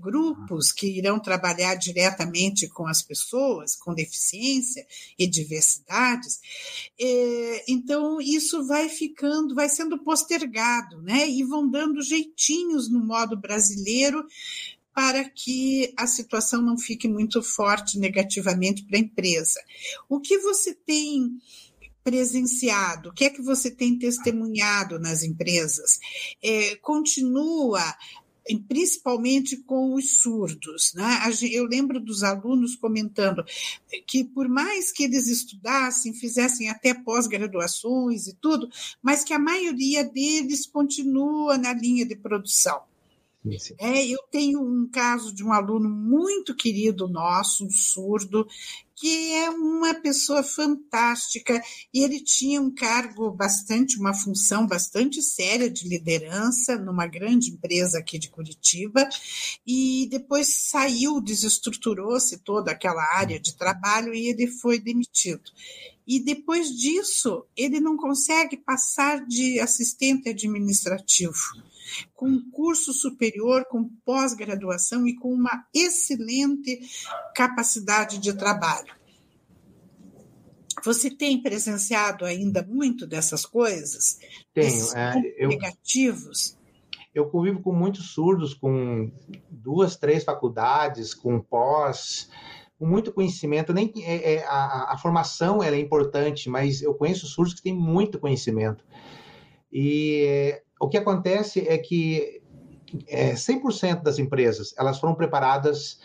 [0.01, 4.87] grupos que irão trabalhar diretamente com as pessoas com deficiência
[5.19, 6.41] e diversidades.
[7.01, 11.29] É, então, isso vai ficando, vai sendo postergado, né?
[11.29, 14.27] E vão dando jeitinhos no modo brasileiro
[14.95, 19.61] para que a situação não fique muito forte negativamente para a empresa.
[20.09, 21.39] O que você tem
[22.05, 23.09] presenciado?
[23.11, 25.99] O que é que você tem testemunhado nas empresas?
[26.43, 27.83] É, continua
[28.69, 30.93] principalmente com os surdos.
[30.95, 31.05] Né?
[31.51, 33.45] Eu lembro dos alunos comentando
[34.07, 38.69] que, por mais que eles estudassem, fizessem até pós-graduações e tudo,
[39.03, 42.83] mas que a maioria deles continua na linha de produção.
[43.79, 48.47] É, eu tenho um caso de um aluno muito querido nosso, um surdo,
[49.03, 51.61] que é uma pessoa fantástica.
[51.93, 57.99] E ele tinha um cargo bastante, uma função bastante séria de liderança numa grande empresa
[57.99, 59.09] aqui de Curitiba.
[59.67, 65.51] E depois saiu, desestruturou-se toda aquela área de trabalho e ele foi demitido.
[66.07, 71.61] E depois disso, ele não consegue passar de assistente administrativo
[72.15, 76.81] com curso superior, com pós-graduação e com uma excelente
[77.35, 78.95] capacidade de trabalho.
[80.85, 84.19] Você tem presenciado ainda muito dessas coisas?
[84.53, 84.97] Tenho.
[84.97, 86.59] É, eu, negativos?
[87.15, 89.11] Eu convivo com muitos surdos, com
[89.51, 92.29] duas, três faculdades, com pós,
[92.79, 93.73] com muito conhecimento.
[93.73, 98.19] Nem é, é, a, a, formação é importante, mas eu conheço surdos que têm muito
[98.19, 98.85] conhecimento.
[99.71, 102.43] E o que acontece é que
[103.07, 106.01] é, 100% das empresas elas foram preparadas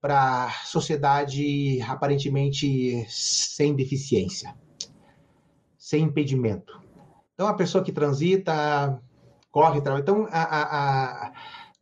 [0.00, 4.56] para sociedade aparentemente sem deficiência,
[5.76, 6.80] sem impedimento.
[7.34, 8.98] Então, a pessoa que transita
[9.50, 10.00] corre, trabalha.
[10.00, 11.32] Então, a, a, a,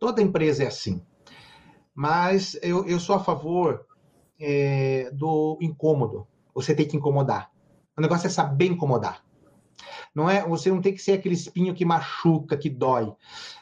[0.01, 1.01] toda empresa é assim.
[1.95, 3.87] Mas eu, eu sou a favor
[4.41, 6.27] é, do incômodo.
[6.53, 7.53] Você tem que incomodar.
[7.97, 9.25] O negócio é saber incomodar.
[10.15, 13.13] Não é, você não tem que ser aquele espinho que machuca, que dói,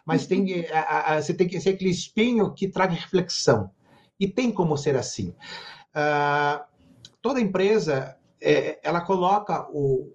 [0.05, 3.71] mas tem a, a, você tem que ser aquele espinho que traga reflexão.
[4.21, 5.31] E tem como ser assim.
[5.91, 6.63] Uh,
[7.21, 10.13] toda empresa, é, ela coloca o,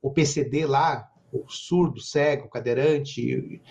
[0.00, 3.62] o PCD lá, o surdo, cego, cadeirante,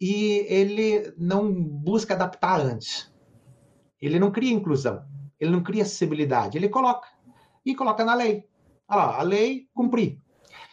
[0.00, 3.12] e ele não busca adaptar antes.
[4.00, 5.04] Ele não cria inclusão,
[5.40, 7.08] ele não cria acessibilidade, ele coloca.
[7.64, 8.46] E coloca na lei.
[8.86, 10.20] Olha lá, a lei cumprir.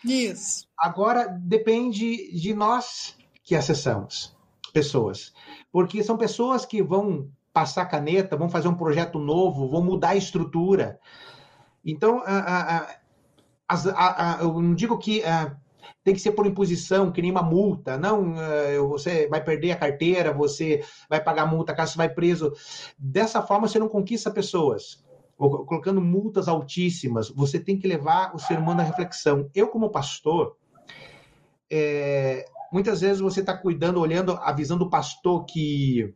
[0.04, 0.68] Isso.
[0.78, 4.36] Agora depende de nós que acessamos
[4.74, 5.34] pessoas,
[5.72, 10.16] porque são pessoas que vão passar caneta, vão fazer um projeto novo, vão mudar a
[10.16, 11.00] estrutura.
[11.86, 12.88] Então, a,
[13.68, 15.22] a, a, eu não digo que
[16.04, 17.98] tem que ser por imposição, que nem uma multa.
[17.98, 18.36] Não,
[18.90, 22.54] você vai perder a carteira, você vai pagar multa caso você vai preso.
[22.98, 25.04] Dessa forma, você não conquista pessoas
[25.50, 29.50] colocando multas altíssimas, você tem que levar o ser humano à reflexão.
[29.56, 30.56] Eu, como pastor,
[31.70, 36.14] é, muitas vezes você está cuidando, olhando a visão do pastor que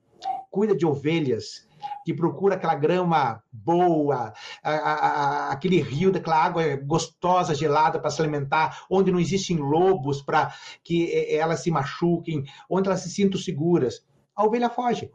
[0.52, 1.68] cuida de ovelhas,
[2.06, 8.10] que procura aquela grama boa, a, a, a, aquele rio daquela água gostosa, gelada para
[8.10, 10.54] se alimentar, onde não existem lobos para
[10.84, 14.06] que é, elas se machuquem, onde elas se sintam seguras.
[14.36, 15.12] A ovelha foge.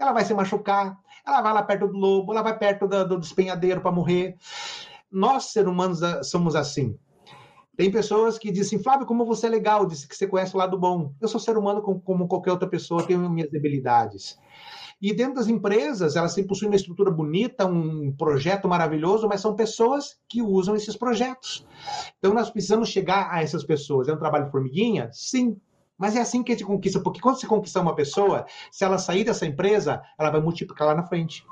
[0.00, 3.20] Ela vai se machucar, ela vai lá perto do lobo, ela vai perto do, do
[3.20, 4.34] despenhadeiro para morrer.
[5.12, 6.96] Nós, seres humanos, ah, somos assim.
[7.76, 10.78] Tem pessoas que dizem, Flávio, como você é legal, disse que você conhece o lado
[10.78, 11.12] bom.
[11.20, 14.38] Eu sou ser humano como, qualquer outra pessoa, tenho minhas debilidades.
[15.00, 19.54] E dentro das empresas, elas têm, possuem uma estrutura bonita, um projeto maravilhoso, mas são
[19.54, 21.66] pessoas que usam esses projetos.
[22.18, 24.08] Então, nós precisamos chegar a essas pessoas.
[24.08, 25.08] É um trabalho de formiguinha?
[25.12, 25.58] Sim,
[26.00, 28.96] mas é assim que a gente conquista, porque quando você conquista uma pessoa, se ela
[28.96, 31.44] sair dessa empresa, ela vai multiplicar lá na frente.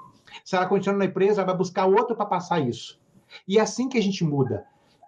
[0.42, 2.98] Se ela continuar na empresa, ela vai buscar outro para passar isso.
[3.46, 4.64] E é assim que a gente muda.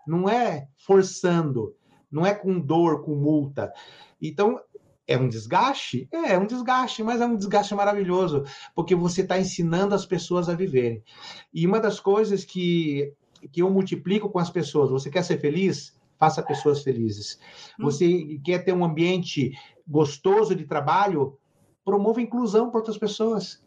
[0.07, 1.75] Não é forçando,
[2.13, 3.73] não é com dor, com multa.
[4.21, 4.61] Então,
[5.07, 6.07] é um desgaste?
[6.13, 10.51] É, é um desgaste, mas é um desgaste maravilhoso, porque você está ensinando as pessoas
[10.51, 11.03] a viverem.
[11.51, 13.11] E uma das coisas que,
[13.51, 15.99] que eu multiplico com as pessoas, você quer ser feliz?
[16.21, 17.41] Faça pessoas felizes.
[17.81, 17.85] Hum.
[17.85, 19.53] Você quer ter um ambiente
[19.89, 21.39] gostoso de trabalho,
[21.83, 23.65] promova inclusão para outras pessoas.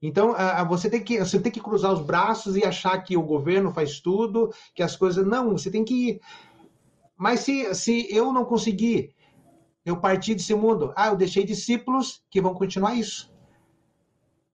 [0.00, 0.34] Então,
[0.68, 4.00] você tem, que, você tem que cruzar os braços e achar que o governo faz
[4.00, 5.24] tudo, que as coisas.
[5.24, 6.20] Não, você tem que ir.
[7.16, 9.14] Mas se, se eu não conseguir,
[9.84, 13.31] eu partir desse mundo, ah, eu deixei discípulos que vão continuar isso.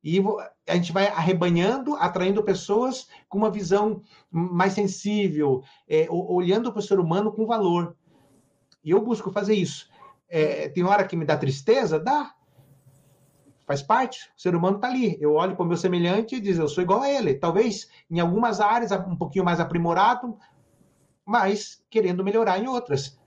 [0.02, 0.22] E
[0.66, 6.82] a gente vai arrebanhando, atraindo pessoas com uma visão mais sensível, é, olhando para o
[6.82, 7.96] ser humano com valor.
[8.84, 9.88] E eu busco fazer isso.
[10.28, 11.98] É, tem hora que me dá tristeza?
[11.98, 12.32] Dá.
[13.66, 14.30] Faz parte.
[14.36, 15.18] O ser humano está ali.
[15.20, 17.34] Eu olho para o meu semelhante e digo, eu sou igual a ele.
[17.34, 20.38] Talvez em algumas áreas um pouquinho mais aprimorado,
[21.24, 23.18] mas querendo melhorar em outras.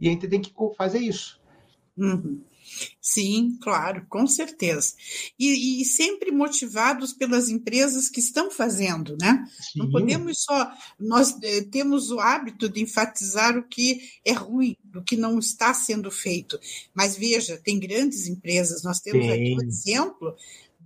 [0.00, 1.40] E a gente tem que fazer isso.
[1.96, 2.42] Uhum.
[3.00, 4.94] Sim, claro, com certeza.
[5.38, 9.44] E, e, sempre motivados pelas empresas que estão fazendo, né?
[9.72, 9.78] Sim.
[9.80, 10.70] Não podemos só.
[10.98, 15.72] Nós eh, temos o hábito de enfatizar o que é ruim, o que não está
[15.72, 16.58] sendo feito.
[16.94, 19.32] Mas veja, tem grandes empresas, nós temos Sim.
[19.32, 20.36] aqui um exemplo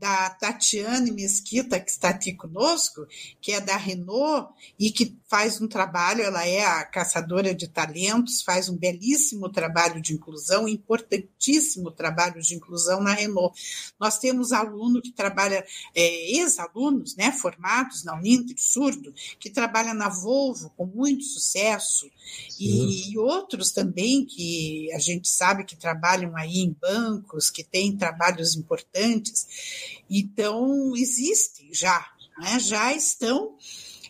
[0.02, 3.06] da Tatiane Mesquita, que está aqui conosco,
[3.40, 8.42] que é da Renault e que faz um trabalho, ela é a caçadora de talentos,
[8.42, 13.56] faz um belíssimo trabalho de inclusão, importantíssimo trabalho de inclusão na Renault.
[13.98, 20.08] Nós temos aluno que trabalha, é, ex-alunos, né, formados na Uninter, surdo, que trabalha na
[20.08, 22.10] Volvo com muito sucesso,
[22.58, 27.96] e, e outros também que a gente sabe que trabalham aí em bancos, que têm
[27.96, 29.91] trabalhos importantes.
[30.08, 32.04] Então, existe já,
[32.38, 32.58] né?
[32.58, 33.56] já estão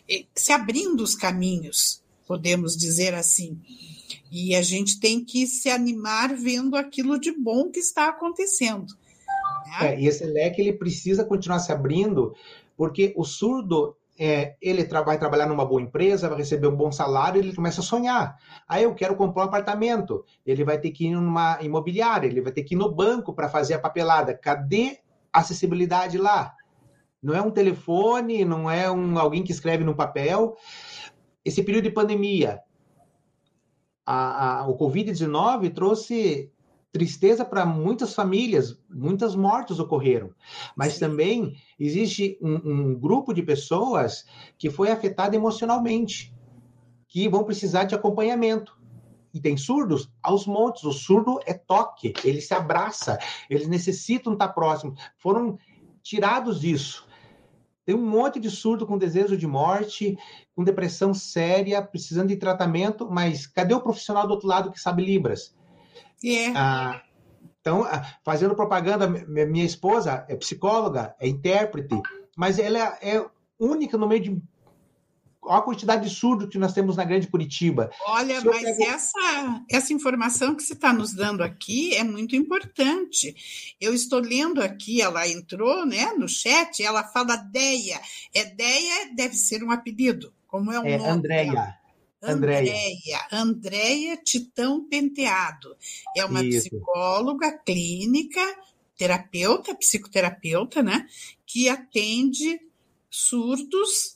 [0.09, 3.59] eh, se abrindo os caminhos, podemos dizer assim.
[4.31, 8.93] E a gente tem que se animar vendo aquilo de bom que está acontecendo.
[9.67, 9.93] Né?
[9.93, 12.35] É, e esse leque ele precisa continuar se abrindo,
[12.75, 17.39] porque o surdo é, ele vai trabalhar numa boa empresa, vai receber um bom salário,
[17.39, 18.37] ele começa a sonhar.
[18.67, 20.23] Aí eu quero comprar um apartamento.
[20.45, 23.49] Ele vai ter que ir numa imobiliária, ele vai ter que ir no banco para
[23.49, 24.33] fazer a papelada.
[24.33, 24.99] Cadê
[25.33, 26.53] acessibilidade lá.
[27.21, 30.55] Não é um telefone, não é um, alguém que escreve no papel.
[31.43, 32.59] Esse período de pandemia,
[34.05, 36.51] a, a, o Covid-19 trouxe
[36.91, 40.29] tristeza para muitas famílias, muitas mortes ocorreram,
[40.75, 40.99] mas Sim.
[40.99, 44.25] também existe um, um, grupo de pessoas
[44.59, 46.31] que foi afetado emocionalmente,
[47.07, 48.77] que vão precisar de acompanhamento.
[49.33, 50.83] E tem surdos aos montes.
[50.83, 53.17] O surdo é toque, ele se abraça,
[53.49, 54.99] eles necessitam estar próximos.
[55.17, 55.57] Foram
[56.01, 57.07] tirados disso.
[57.85, 60.17] Tem um monte de surdo com desejo de morte,
[60.55, 65.03] com depressão séria, precisando de tratamento, mas cadê o profissional do outro lado que sabe
[65.03, 65.53] Libras?
[66.23, 66.47] É.
[66.55, 67.01] Ah,
[67.59, 72.01] então, ah, fazendo propaganda, minha esposa é psicóloga, é intérprete,
[72.37, 73.25] mas ela é
[73.59, 74.41] única no meio de
[75.45, 77.89] Olha a quantidade de surdo que nós temos na Grande Curitiba.
[78.07, 78.83] Olha, mas pego...
[78.83, 83.75] essa, essa informação que você está nos dando aqui é muito importante.
[83.79, 87.99] Eu estou lendo aqui, ela entrou né, no chat, ela fala Deia.
[88.33, 90.33] É Deia deve ser um apelido.
[90.47, 91.09] Como é o é nome?
[91.09, 91.77] Andréia.
[92.21, 93.27] Andréia.
[93.31, 95.75] Andréia Titão Penteado.
[96.15, 96.69] É uma Isso.
[96.69, 98.41] psicóloga clínica,
[98.95, 101.05] terapeuta, psicoterapeuta, né?
[101.45, 102.61] Que atende
[103.09, 104.12] surdos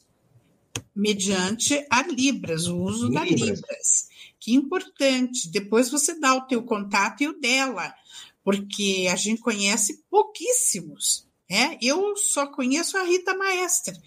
[0.95, 3.29] mediante a Libras, o uso Libras.
[3.29, 4.07] da Libras.
[4.39, 5.49] Que importante.
[5.49, 7.93] Depois você dá o teu contato e o dela,
[8.43, 11.27] porque a gente conhece pouquíssimos.
[11.49, 11.77] É?
[11.81, 13.97] Eu só conheço a Rita Maestre.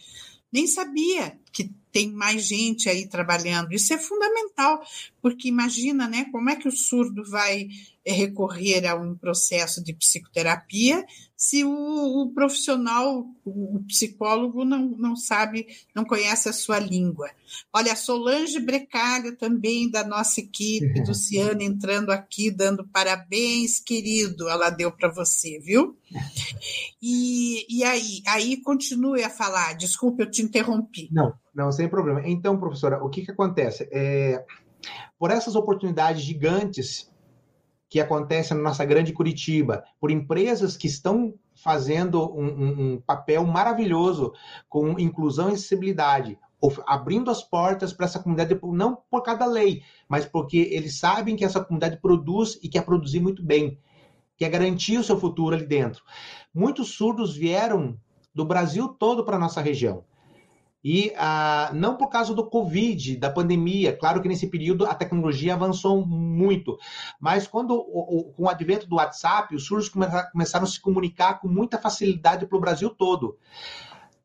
[0.53, 3.73] Nem sabia que tem mais gente aí trabalhando.
[3.73, 4.81] Isso é fundamental,
[5.21, 7.69] porque imagina, né, como é que o surdo vai
[8.05, 11.05] eh, recorrer a um processo de psicoterapia
[11.41, 17.31] se o, o profissional, o psicólogo não, não sabe, não conhece a sua língua.
[17.73, 24.69] Olha, a Solange Brecalho também da nossa equipe, Luciana entrando aqui, dando parabéns, querido, ela
[24.69, 25.97] deu para você, viu?
[27.03, 31.09] E, e aí, aí continue a falar, desculpe, eu te interrompi.
[31.11, 32.23] Não, não, sem problema.
[32.27, 33.89] Então, professora, o que, que acontece?
[33.93, 34.45] É,
[35.19, 37.11] por essas oportunidades gigantes
[37.89, 43.45] que acontecem na nossa grande Curitiba, por empresas que estão fazendo um, um, um papel
[43.45, 44.33] maravilhoso
[44.69, 46.39] com inclusão e acessibilidade,
[46.87, 51.45] abrindo as portas para essa comunidade, não por cada lei, mas porque eles sabem que
[51.45, 53.77] essa comunidade produz e quer produzir muito bem,
[54.37, 56.05] quer garantir o seu futuro ali dentro.
[56.55, 57.99] Muitos surdos vieram
[58.33, 60.05] do Brasil todo para a nossa região.
[60.83, 65.53] E ah, não por causa do Covid, da pandemia, claro que nesse período a tecnologia
[65.53, 66.79] avançou muito,
[67.21, 69.91] mas quando o, o, com o advento do WhatsApp, os surdos
[70.33, 73.37] começaram a se comunicar com muita facilidade para o Brasil todo.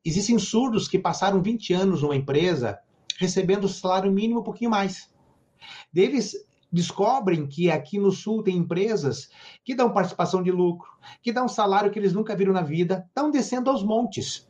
[0.03, 2.80] Existem surdos que passaram 20 anos numa empresa
[3.18, 5.10] recebendo salário mínimo um pouquinho mais.
[5.91, 6.36] Deles
[6.72, 9.30] descobrem que aqui no Sul tem empresas
[9.64, 10.89] que dão participação de lucro,
[11.22, 14.47] que dão salário que eles nunca viram na vida, estão descendo aos montes.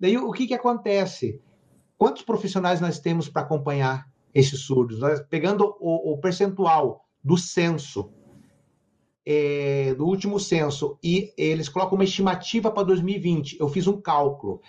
[0.00, 1.38] Daí o que, que acontece?
[1.98, 4.98] Quantos profissionais nós temos para acompanhar esses surdos?
[4.98, 8.10] Nós, pegando o, o percentual do censo,
[9.26, 13.60] é, do último censo, e eles colocam uma estimativa para 2020.
[13.60, 14.62] Eu fiz um cálculo.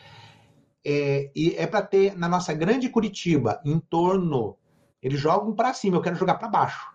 [0.83, 4.57] É, e é para ter na nossa grande Curitiba, em torno.
[5.01, 6.91] Eles jogam para cima, eu quero jogar para baixo.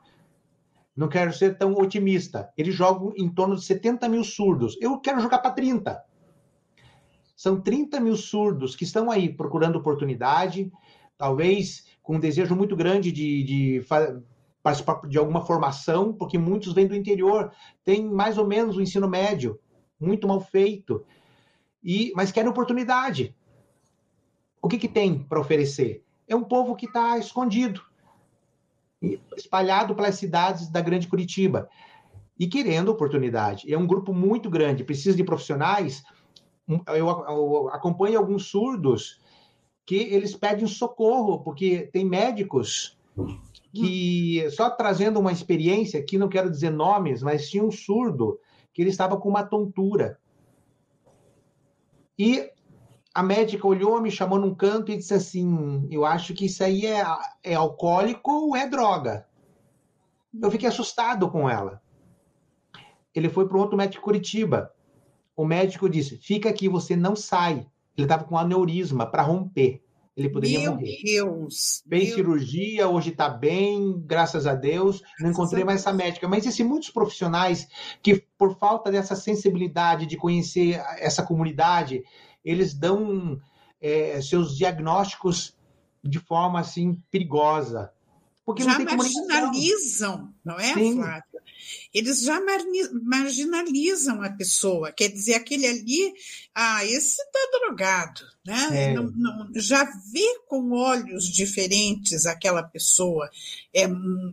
[0.95, 2.53] Não quero ser tão otimista.
[2.57, 4.77] Eles jogam em torno de 70 mil surdos.
[4.81, 6.05] Eu quero jogar para 30.
[7.37, 10.73] São 30 mil surdos que estão aí procurando oportunidade,
[11.19, 13.87] talvez com um desejo muito grande de, de
[14.63, 17.53] participar de alguma formação, porque muitos vêm do interior,
[17.85, 19.61] têm mais ou menos o ensino médio,
[20.01, 21.05] muito mal feito,
[21.85, 23.37] e mas querem oportunidade.
[24.63, 26.03] O que, que tem para oferecer?
[26.27, 27.83] É um povo que está escondido,
[29.37, 31.69] espalhado pelas cidades da Grande Curitiba
[32.39, 33.73] e querendo oportunidade.
[33.73, 36.03] É um grupo muito grande, precisa de profissionais
[36.69, 39.21] eu, acompanho alguns surdos
[39.85, 42.99] que eles pedem socorro, porque tem médicos
[43.73, 48.39] que, só trazendo uma experiência, aqui não quero dizer nomes, mas tinha um surdo
[48.73, 50.19] que ele estava com uma tontura.
[52.19, 52.51] E
[53.15, 56.85] a médica olhou, me chamou num canto e disse assim: Eu acho que isso aí
[56.85, 57.05] é,
[57.43, 59.27] é alcoólico ou é droga.
[60.43, 61.81] Eu fiquei assustado com ela.
[63.15, 64.76] Ele foi para outro médico Curitiba
[65.37, 67.67] o médico disse: fica aqui, você não sai.
[67.97, 69.83] Ele estava com aneurisma para romper.
[70.17, 70.99] Ele poderia meu morrer.
[71.03, 71.83] Deus!
[71.87, 75.03] Fez cirurgia, hoje está bem, graças a Deus.
[75.21, 76.27] Não encontrei mais essa médica.
[76.27, 77.69] Mas existem muitos profissionais
[78.03, 82.03] que, por falta dessa sensibilidade de conhecer essa comunidade,
[82.43, 83.39] eles dão
[83.79, 85.55] é, seus diagnósticos
[86.03, 87.93] de forma assim perigosa.
[88.47, 90.97] Porque Já marginalizam, não é, Sim.
[90.97, 91.25] Flávia?
[91.93, 92.41] Eles já
[93.03, 94.93] marginalizam a pessoa.
[94.93, 96.13] Quer dizer, aquele ali,
[96.55, 98.69] ah, esse está drogado, né?
[98.73, 98.95] É.
[98.95, 103.29] Não, não, já vê com olhos diferentes aquela pessoa.
[103.75, 103.87] É,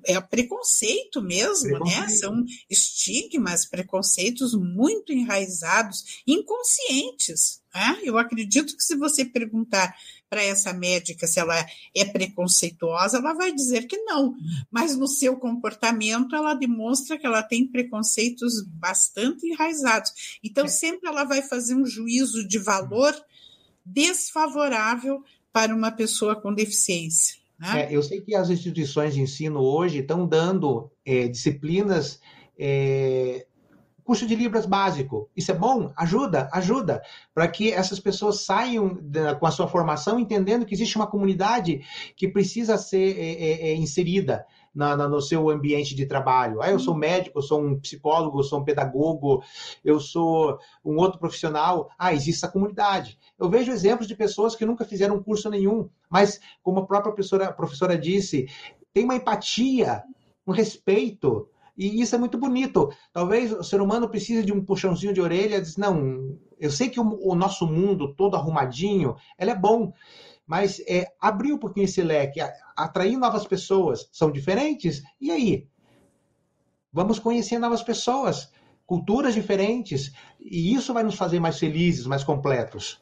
[0.06, 1.80] é preconceito mesmo, né?
[1.80, 2.02] preconceito.
[2.02, 2.10] né?
[2.10, 7.62] São estigmas, preconceitos muito enraizados, inconscientes.
[7.74, 8.02] Né?
[8.04, 9.96] Eu acredito que se você perguntar
[10.34, 11.64] para essa médica se ela
[11.96, 14.34] é preconceituosa, ela vai dizer que não,
[14.72, 20.12] mas no seu comportamento ela demonstra que ela tem preconceitos bastante enraizados.
[20.44, 20.70] Então, é.
[20.70, 23.14] sempre ela vai fazer um juízo de valor
[23.86, 27.36] desfavorável para uma pessoa com deficiência.
[27.60, 27.84] Né?
[27.84, 32.20] É, eu sei que as instituições de ensino hoje estão dando é, disciplinas
[32.58, 33.46] é,
[34.04, 35.30] curso de Libras básico.
[35.36, 35.92] Isso é bom?
[35.96, 37.02] Ajuda, ajuda,
[37.34, 41.82] para que essas pessoas saiam da, com a sua formação entendendo que existe uma comunidade
[42.16, 46.62] que precisa ser é, é, é inserida na, na, no seu ambiente de trabalho.
[46.62, 49.44] Ah, eu sou médico, eu sou um psicólogo, eu sou um pedagogo,
[49.84, 51.90] eu sou um outro profissional.
[51.98, 53.18] Ah, existe a comunidade.
[53.38, 57.48] Eu vejo exemplos de pessoas que nunca fizeram curso nenhum, mas, como a própria professora,
[57.48, 58.48] a professora disse,
[58.94, 60.04] tem uma empatia,
[60.46, 61.48] um respeito
[61.78, 62.90] e isso é muito bonito.
[63.12, 67.00] Talvez o ser humano precise de um puxãozinho de orelha, diz, não, eu sei que
[67.00, 69.92] o, o nosso mundo todo arrumadinho, ele é bom,
[70.46, 72.40] mas é, abrir um pouquinho esse leque,
[72.76, 75.68] atrair novas pessoas, são diferentes, e aí?
[76.92, 78.52] Vamos conhecer novas pessoas,
[78.86, 83.00] culturas diferentes, e isso vai nos fazer mais felizes, mais completos.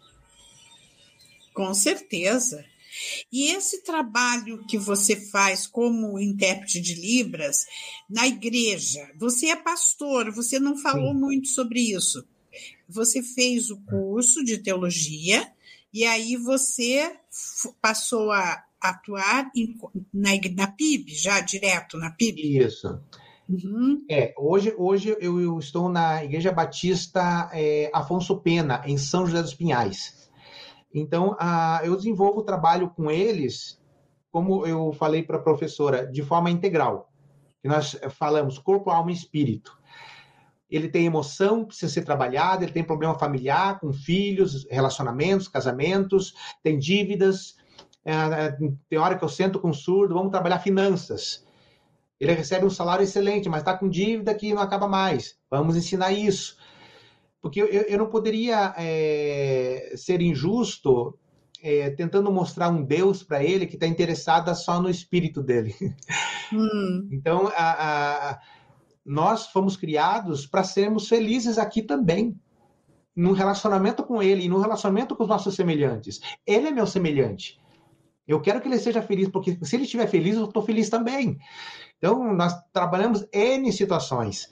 [1.53, 2.63] Com certeza.
[3.32, 7.66] E esse trabalho que você faz como intérprete de Libras
[8.10, 11.20] na igreja, você é pastor, você não falou Sim.
[11.20, 12.26] muito sobre isso.
[12.88, 15.48] Você fez o curso de teologia
[15.94, 17.16] e aí você
[17.82, 19.78] passou a atuar em,
[20.14, 22.58] na, na PIB, já direto na PIB?
[22.58, 23.00] Isso.
[23.48, 24.06] Uhum.
[24.10, 29.42] É, hoje, hoje eu, eu, estou na Igreja Batista é, Afonso Pena, em São José
[29.42, 30.30] dos Pinhais.
[30.94, 33.82] Então, a, eu desenvolvo o trabalho com eles,
[34.32, 37.10] como eu falei para a professora, de forma integral.
[37.64, 39.78] Nós falamos corpo, alma e espírito.
[40.70, 46.34] Ele tem emoção, precisa ser trabalhado, ele tem problema familiar, com filhos, relacionamentos, casamentos,
[46.64, 47.56] tem dívidas.
[48.04, 48.58] É
[48.89, 51.46] tem hora que eu sento com um surdo, vamos trabalhar finanças.
[52.20, 55.38] Ele recebe um salário excelente, mas está com dívida que não acaba mais.
[55.50, 56.58] Vamos ensinar isso
[57.42, 61.18] porque eu, eu não poderia é, ser injusto
[61.64, 65.76] é, tentando mostrar um Deus para ele que está interessada só no espírito dele.
[66.54, 67.08] Hum.
[67.12, 68.39] Então, a, a,
[69.06, 72.38] nós fomos criados para sermos felizes aqui também,
[73.16, 76.20] no relacionamento com ele e no relacionamento com os nossos semelhantes.
[76.46, 77.60] Ele é meu semelhante.
[78.28, 81.38] Eu quero que ele seja feliz, porque se ele estiver feliz, eu estou feliz também.
[81.98, 84.50] Então, nós trabalhamos N situações.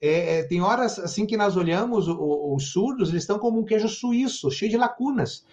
[0.00, 3.64] É, é, tem horas assim que nós olhamos o, os surdos, eles estão como um
[3.64, 5.44] queijo suíço, cheio de lacunas.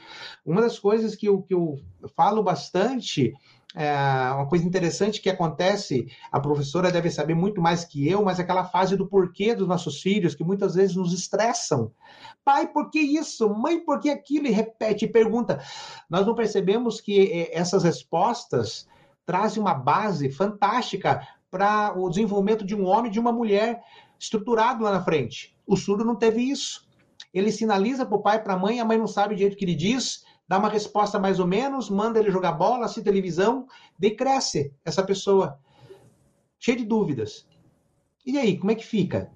[0.45, 1.79] Uma das coisas que eu, que eu
[2.15, 3.33] falo bastante,
[3.75, 3.91] é,
[4.33, 8.65] uma coisa interessante que acontece, a professora deve saber muito mais que eu, mas aquela
[8.65, 11.91] fase do porquê dos nossos filhos, que muitas vezes nos estressam.
[12.43, 13.49] Pai, por que isso?
[13.49, 14.47] Mãe, por que aquilo?
[14.47, 15.63] E repete, e pergunta.
[16.09, 18.87] Nós não percebemos que é, essas respostas
[19.25, 23.81] trazem uma base fantástica para o desenvolvimento de um homem e de uma mulher
[24.19, 25.57] estruturado lá na frente.
[25.65, 26.87] O surdo não teve isso.
[27.33, 29.65] Ele sinaliza para o pai, para a mãe, a mãe não sabe o jeito que
[29.65, 34.15] ele diz, dá uma resposta mais ou menos, manda ele jogar bola, assistir televisão, daí
[34.15, 35.59] cresce essa pessoa,
[36.59, 37.47] cheia de dúvidas.
[38.25, 39.31] E aí, como é que fica?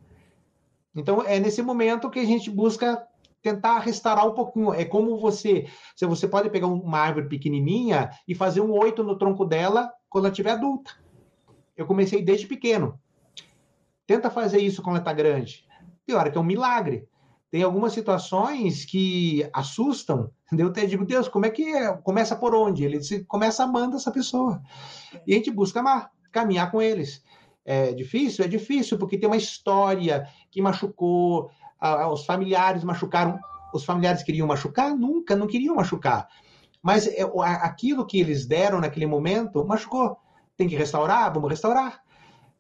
[0.96, 3.08] Então, é nesse momento que a gente busca
[3.42, 4.74] tentar restaurar um pouquinho.
[4.74, 5.68] É como você,
[6.00, 10.32] você pode pegar uma árvore pequenininha e fazer um oito no tronco dela quando ela
[10.32, 10.92] estiver adulta.
[11.76, 13.00] Eu comecei desde pequeno.
[14.08, 15.66] Tenta fazer isso com letra grande.
[16.06, 17.08] Pior que é um milagre.
[17.52, 20.32] Tem algumas situações que assustam.
[20.58, 21.92] Eu até digo, Deus, como é que é?
[21.98, 22.86] começa por onde?
[22.86, 24.62] Ele disse, começa amando essa pessoa.
[25.28, 27.22] E a gente busca amar, caminhar com eles.
[27.66, 28.46] É difícil?
[28.46, 31.52] É difícil, porque tem uma história que machucou,
[32.12, 33.38] os familiares machucaram.
[33.74, 34.96] Os familiares queriam machucar?
[34.96, 36.30] Nunca, não queriam machucar.
[36.82, 37.24] Mas é,
[37.62, 40.18] aquilo que eles deram naquele momento machucou.
[40.56, 41.34] Tem que restaurar?
[41.34, 42.02] Vamos restaurar.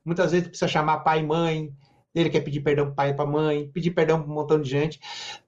[0.07, 1.69] Muitas vezes precisa chamar pai e mãe,
[2.15, 4.69] ele quer pedir perdão para pai e para mãe, pedir perdão para um montão de
[4.69, 5.01] gente.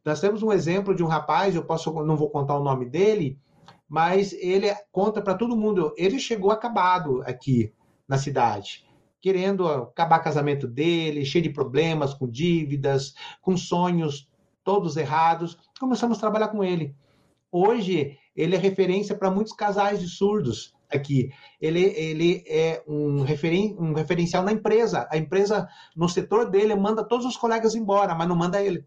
[0.03, 3.39] Nós temos um exemplo de um rapaz, eu posso, não vou contar o nome dele,
[3.88, 5.93] mas ele conta para todo mundo.
[5.97, 7.74] Ele chegou acabado aqui
[8.05, 8.86] na cidade,
[9.22, 14.30] querendo acabar o casamento dele, cheio de problemas, com dívidas, com sonhos
[14.62, 15.57] todos errados.
[15.80, 16.93] Começamos a trabalhar com ele.
[17.49, 21.31] Hoje, ele é referência para muitos casais de surdos aqui.
[21.61, 25.07] Ele, ele é um, referen, um referencial na empresa.
[25.11, 28.85] A empresa, no setor dele, manda todos os colegas embora, mas não manda ele.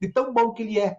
[0.00, 0.98] De tão bom que ele é.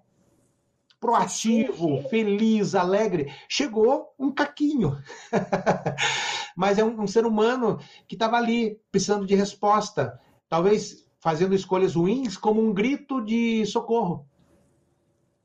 [1.00, 3.34] Proativo, feliz, alegre.
[3.48, 4.98] Chegou um caquinho.
[6.56, 10.20] mas é um, um ser humano que estava ali, precisando de resposta.
[10.50, 14.26] Talvez fazendo escolhas ruins como um grito de socorro.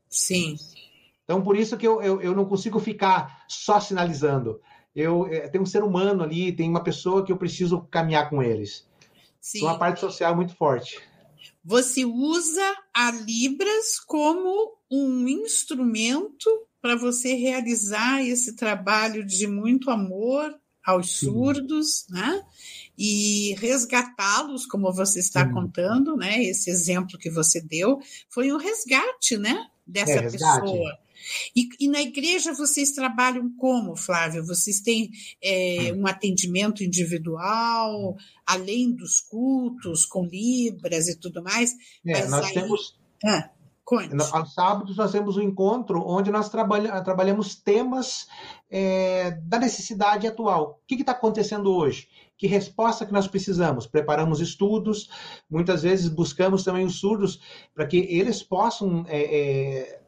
[0.08, 0.56] Sim.
[1.24, 4.60] Então, por isso que eu, eu, eu não consigo ficar só sinalizando.
[4.94, 8.42] Eu, é, tem um ser humano ali, tem uma pessoa que eu preciso caminhar com
[8.42, 8.86] eles.
[9.40, 9.58] Sim.
[9.58, 11.00] Então, uma parte social muito forte.
[11.64, 16.48] Você usa a Libras como um instrumento
[16.80, 21.26] para você realizar esse trabalho de muito amor aos Sim.
[21.26, 22.42] surdos, né?
[22.96, 25.52] E resgatá-los, como você está Sim.
[25.52, 26.42] contando, né?
[26.44, 29.66] Esse exemplo que você deu foi um resgate, né?
[29.86, 30.98] Dessa é, pessoa.
[31.54, 34.44] E, e, na igreja vocês trabalham como, Flávio?
[34.44, 35.10] Vocês têm
[35.42, 36.02] é, hum.
[36.02, 38.16] um atendimento individual,
[38.46, 41.74] além dos cultos, com libras e tudo mais?
[42.06, 42.54] É, nós aí...
[42.54, 42.98] temos.
[43.24, 43.50] Ah,
[44.32, 48.26] Aos sábados nós temos um encontro onde nós trabalha, trabalhamos temas
[48.70, 50.80] é, da necessidade atual.
[50.82, 52.08] O que está acontecendo hoje?
[52.38, 53.86] Que resposta que nós precisamos?
[53.86, 55.10] Preparamos estudos,
[55.50, 57.40] muitas vezes buscamos também os surdos
[57.74, 60.00] para que eles possam é, é,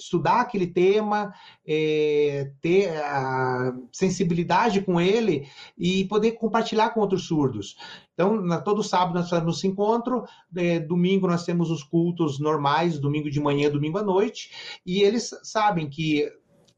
[0.00, 1.32] estudar aquele tema,
[1.66, 5.46] é, ter a sensibilidade com ele
[5.78, 7.76] e poder compartilhar com outros surdos.
[8.14, 10.24] Então, na, todo sábado nós fazemos esse encontro,
[10.56, 15.30] é, domingo nós temos os cultos normais, domingo de manhã, domingo à noite, e eles
[15.42, 16.28] sabem que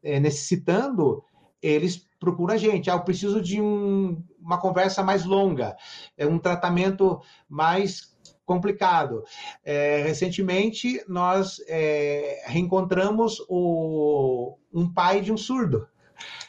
[0.03, 1.23] é, necessitando,
[1.63, 2.91] eles procuram a gente.
[2.91, 5.77] Ah, eu preciso de um, uma conversa mais longa,
[6.17, 8.12] é um tratamento mais
[8.45, 9.25] complicado.
[9.65, 15.87] É, recentemente, nós é, reencontramos o, um pai de um surdo.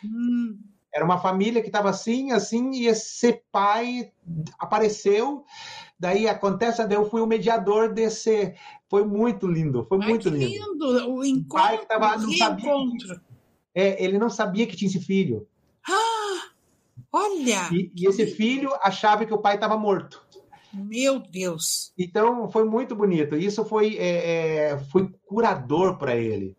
[0.03, 0.59] Hum.
[0.93, 4.11] Era uma família que estava assim, assim, e esse pai
[4.59, 5.43] apareceu.
[5.99, 8.53] Daí acontece, daí eu fui o mediador desse.
[8.87, 10.45] Foi muito lindo, foi Ai, muito lindo.
[10.45, 11.09] lindo.
[11.09, 13.21] O encontro, o pai que tava, não sabia que,
[13.73, 15.47] é, ele não sabia que tinha esse filho.
[15.89, 16.49] Ah,
[17.11, 17.69] olha!
[17.71, 20.22] E, e esse filho achava que o pai estava morto.
[20.73, 21.93] Meu Deus!
[21.97, 23.35] Então foi muito bonito.
[23.35, 26.55] Isso foi, é, é, foi curador para ele.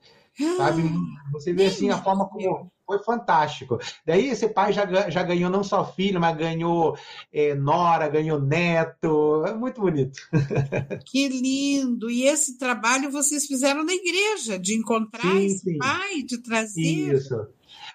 [0.56, 0.82] Sabe?
[0.82, 3.78] Ah, Você vê assim a forma como foi fantástico.
[4.04, 6.96] Daí esse pai já, já ganhou não só filho, mas ganhou
[7.32, 9.44] é, nora, ganhou neto.
[9.46, 10.18] É muito bonito.
[11.06, 12.10] Que lindo!
[12.10, 15.78] E esse trabalho vocês fizeram na igreja, de encontrar sim, esse sim.
[15.78, 17.14] pai, de trazer.
[17.14, 17.34] Isso.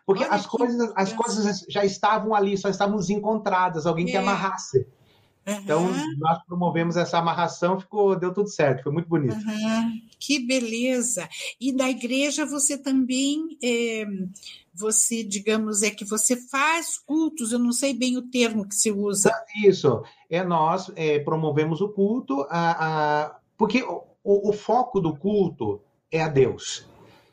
[0.05, 4.11] Porque Olha as coisas, as coisas já estavam ali, só estavam desencontradas, alguém é.
[4.11, 4.88] que amarrasse.
[5.52, 9.36] Então, nós promovemos essa amarração, ficou, deu tudo certo, foi muito bonito.
[9.36, 10.02] Uhum.
[10.20, 11.28] Que beleza!
[11.60, 14.06] E da igreja você também, é,
[14.74, 18.91] você, digamos, é que você faz cultos, eu não sei bem o termo que se
[18.91, 19.32] usa.
[19.64, 25.82] Isso, é nós é, promovemos o culto, a, a, porque o, o, foco do culto
[26.12, 26.88] é a Deus.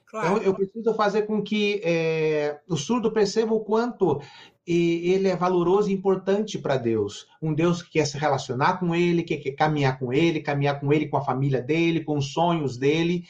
[0.06, 0.36] Claro.
[0.36, 4.20] Então, eu preciso fazer com que é, o surdo perceba o quanto
[4.66, 7.26] e ele é valoroso e importante para Deus.
[7.40, 10.92] Um Deus que quer se relacionar com ele, que quer caminhar com ele, caminhar com
[10.92, 13.24] ele, com a família dele, com os sonhos dele.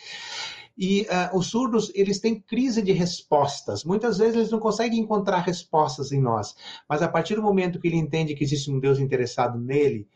[0.79, 3.85] E uh, os surdos, eles têm crise de respostas.
[3.85, 6.55] Muitas vezes eles não conseguem encontrar respostas em nós.
[6.89, 10.07] Mas a partir do momento que ele entende que existe um Deus interessado nele,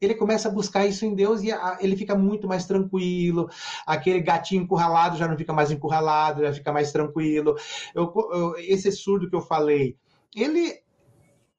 [0.00, 3.48] ele começa a buscar isso em Deus e a, ele fica muito mais tranquilo.
[3.86, 7.56] Aquele gatinho encurralado já não fica mais encurralado, já fica mais tranquilo.
[7.94, 9.96] Eu, eu, esse surdo que eu falei,
[10.36, 10.82] ele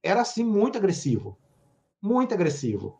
[0.03, 1.37] era assim muito agressivo,
[2.01, 2.99] muito agressivo.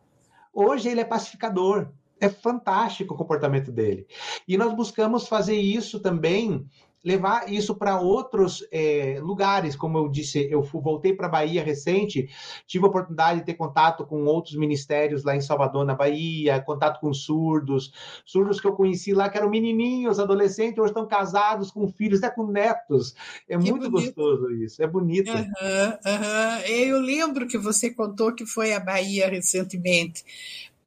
[0.51, 1.89] Hoje ele é pacificador.
[2.19, 4.07] É fantástico o comportamento dele.
[4.47, 6.67] E nós buscamos fazer isso também
[7.03, 12.29] levar isso para outros é, lugares, como eu disse, eu voltei para a Bahia recente,
[12.65, 16.99] tive a oportunidade de ter contato com outros ministérios lá em Salvador, na Bahia, contato
[16.99, 17.91] com surdos,
[18.25, 22.33] surdos que eu conheci lá, que eram menininhos, adolescentes, hoje estão casados com filhos, até
[22.33, 23.15] com netos.
[23.47, 24.15] É que muito bonito.
[24.15, 25.31] gostoso isso, é bonito.
[25.31, 26.59] Uhum, uhum.
[26.67, 30.23] Eu lembro que você contou que foi à Bahia recentemente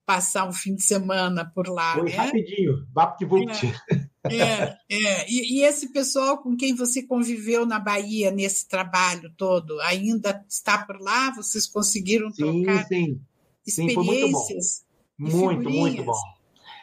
[0.04, 1.94] passar um fim de semana por lá.
[1.94, 2.16] Foi né?
[2.16, 5.30] rapidinho, vapt é, é, é.
[5.30, 10.84] E, e, esse pessoal com quem você conviveu na Bahia nesse trabalho todo, ainda está
[10.84, 11.30] por lá?
[11.34, 13.20] Vocês conseguiram sim, trocar sim.
[13.66, 14.66] experiências?
[14.66, 14.84] Sim,
[15.18, 16.20] muito, muito, muito bom.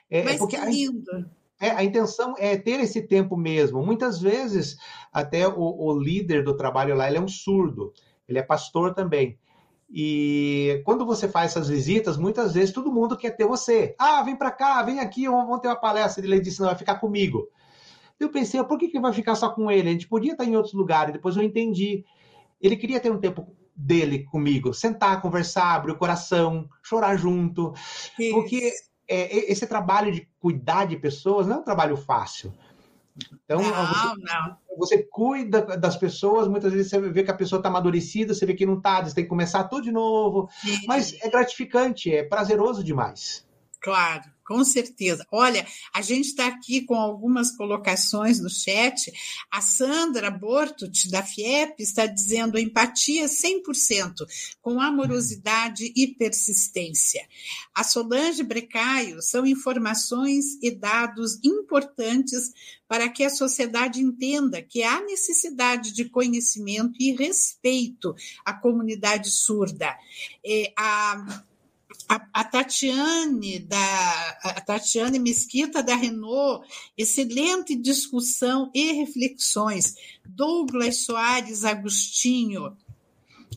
[0.09, 1.11] É, é Mas porque que lindo.
[1.59, 3.85] A, é, a intenção é ter esse tempo mesmo.
[3.85, 4.77] Muitas vezes,
[5.11, 7.93] até o, o líder do trabalho lá, ele é um surdo,
[8.27, 9.37] ele é pastor também.
[9.89, 13.95] E quando você faz essas visitas, muitas vezes todo mundo quer ter você.
[13.97, 16.25] Ah, vem para cá, vem aqui, vamos ter uma palestra.
[16.25, 17.47] Ele disse: não, vai ficar comigo.
[18.19, 19.89] Eu pensei, por que, que vai ficar só com ele?
[19.89, 21.13] A gente podia estar em outros lugares.
[21.13, 22.03] Depois eu entendi.
[22.59, 27.73] Ele queria ter um tempo dele comigo, sentar, conversar, abrir o coração, chorar junto.
[28.19, 28.33] Isso.
[28.33, 28.73] Porque
[29.07, 32.51] é, esse trabalho de cuidar de pessoas não é um trabalho fácil.
[33.43, 34.57] Então, não, você, não.
[34.77, 38.53] você cuida das pessoas, muitas vezes você vê que a pessoa está amadurecida, você vê
[38.53, 40.49] que não está, você tem que começar tudo de novo.
[40.61, 40.85] Sim.
[40.87, 43.45] Mas é gratificante, é prazeroso demais.
[43.81, 44.23] Claro.
[44.47, 45.27] Com certeza.
[45.29, 49.11] Olha, a gente está aqui com algumas colocações no chat.
[49.51, 54.25] A Sandra Bortut, da FIEP, está dizendo empatia 100%,
[54.61, 57.27] com amorosidade e persistência.
[57.75, 62.53] A Solange Brecaio são informações e dados importantes
[62.87, 69.93] para que a sociedade entenda que há necessidade de conhecimento e respeito à comunidade surda.
[70.45, 71.43] É, a
[72.07, 76.65] a, a, Tatiane da a Tatiane Mesquita da Renault,
[76.97, 79.95] excelente discussão e reflexões.
[80.25, 82.75] Douglas Soares Agostinho,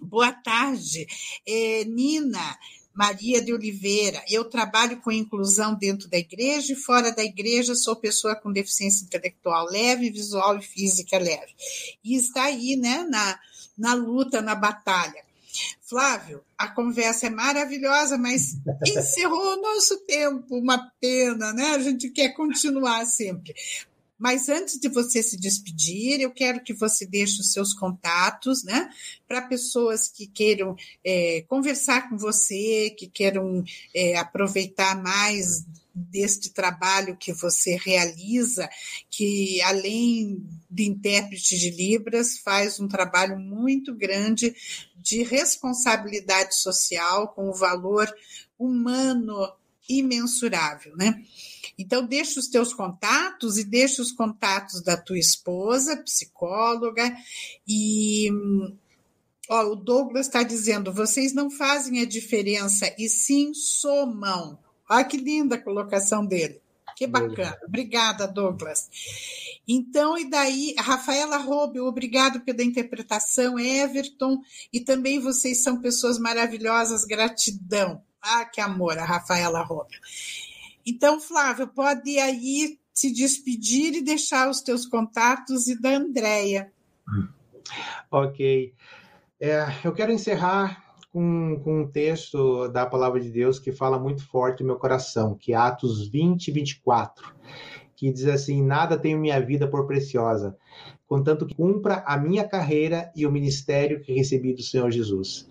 [0.03, 1.07] boa tarde.
[1.46, 2.59] É, Nina
[2.92, 7.94] Maria de Oliveira, eu trabalho com inclusão dentro da igreja e fora da igreja, sou
[7.94, 11.55] pessoa com deficiência intelectual leve, visual e física leve.
[12.05, 13.38] E está aí, né, na,
[13.78, 15.30] na luta, na batalha.
[15.80, 18.56] Flávio, a conversa é maravilhosa, mas
[18.86, 21.70] encerrou o nosso tempo, uma pena, né?
[21.70, 23.54] A gente quer continuar sempre.
[24.20, 28.90] Mas antes de você se despedir, eu quero que você deixe os seus contatos, né?
[29.26, 35.64] Para pessoas que queiram é, conversar com você, que queiram é, aproveitar mais
[35.95, 38.68] deste trabalho que você realiza,
[39.09, 44.55] que além de intérprete de Libras, faz um trabalho muito grande
[44.97, 48.12] de responsabilidade social com o valor
[48.59, 49.53] humano
[49.88, 51.24] imensurável, né?
[51.76, 57.12] Então, deixa os teus contatos e deixa os contatos da tua esposa, psicóloga,
[57.66, 58.28] e
[59.49, 64.59] ó, o Douglas está dizendo: vocês não fazem a diferença e sim somam.
[64.91, 66.61] Olha que linda a colocação dele.
[66.97, 67.57] Que bacana.
[67.66, 68.91] Obrigada, Douglas.
[69.66, 77.05] Então, e daí, Rafaela Roube, obrigado pela interpretação, Everton, e também vocês são pessoas maravilhosas,
[77.05, 78.03] gratidão.
[78.20, 79.97] Ah, que amor, a Rafaela Roube.
[80.84, 86.70] Então, Flávio, pode aí se despedir e deixar os teus contatos e da Andréia.
[88.11, 88.74] Ok.
[89.41, 94.26] É, eu quero encerrar com, com, um texto da palavra de Deus que fala muito
[94.28, 97.34] forte no meu coração, que é Atos 20, 24,
[97.96, 100.56] que diz assim: Nada tenho minha vida por preciosa,
[101.06, 105.48] contanto que cumpra a minha carreira e o ministério que recebi do Senhor Jesus.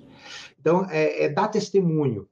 [0.60, 2.28] Então, é, é dar testemunho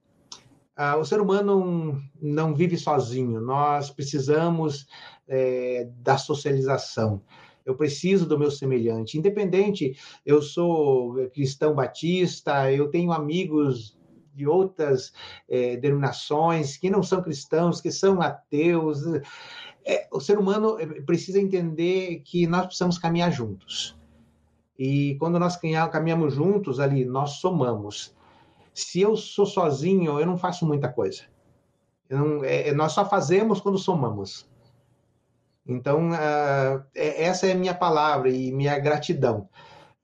[0.78, 4.86] ah, o ser humano não vive sozinho, nós precisamos
[5.28, 7.20] é, da socialização.
[7.68, 9.18] Eu preciso do meu semelhante.
[9.18, 9.96] Independente,
[10.26, 13.96] eu sou cristão batista, eu tenho amigos
[14.34, 15.12] de outras
[15.50, 19.04] é, denominações que não são cristãos, que são ateus.
[19.86, 23.96] É, o ser humano precisa entender que nós precisamos caminhar juntos.
[24.80, 25.60] E quando nós
[25.92, 28.16] caminhamos juntos ali, nós somamos
[28.78, 31.24] se eu sou sozinho, eu não faço muita coisa.
[32.08, 34.48] Não, é, é, nós só fazemos quando somamos.
[35.68, 39.50] Então, uh, essa é a minha palavra e minha gratidão.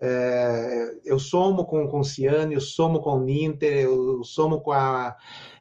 [0.01, 4.73] Uh, eu somo com, com o Ciane, eu somo com o Ninter, eu somo com
[4.73, 5.15] a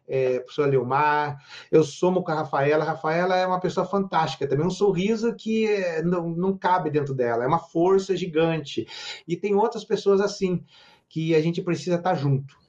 [0.09, 1.39] é, professora Leomar,
[1.71, 2.85] eu somo com a Rafaela.
[2.85, 7.15] A Rafaela é uma pessoa fantástica também, um sorriso que é, não, não cabe dentro
[7.15, 8.87] dela, é uma força gigante.
[9.27, 10.65] E tem outras pessoas assim,
[11.09, 12.62] que a gente precisa estar junto.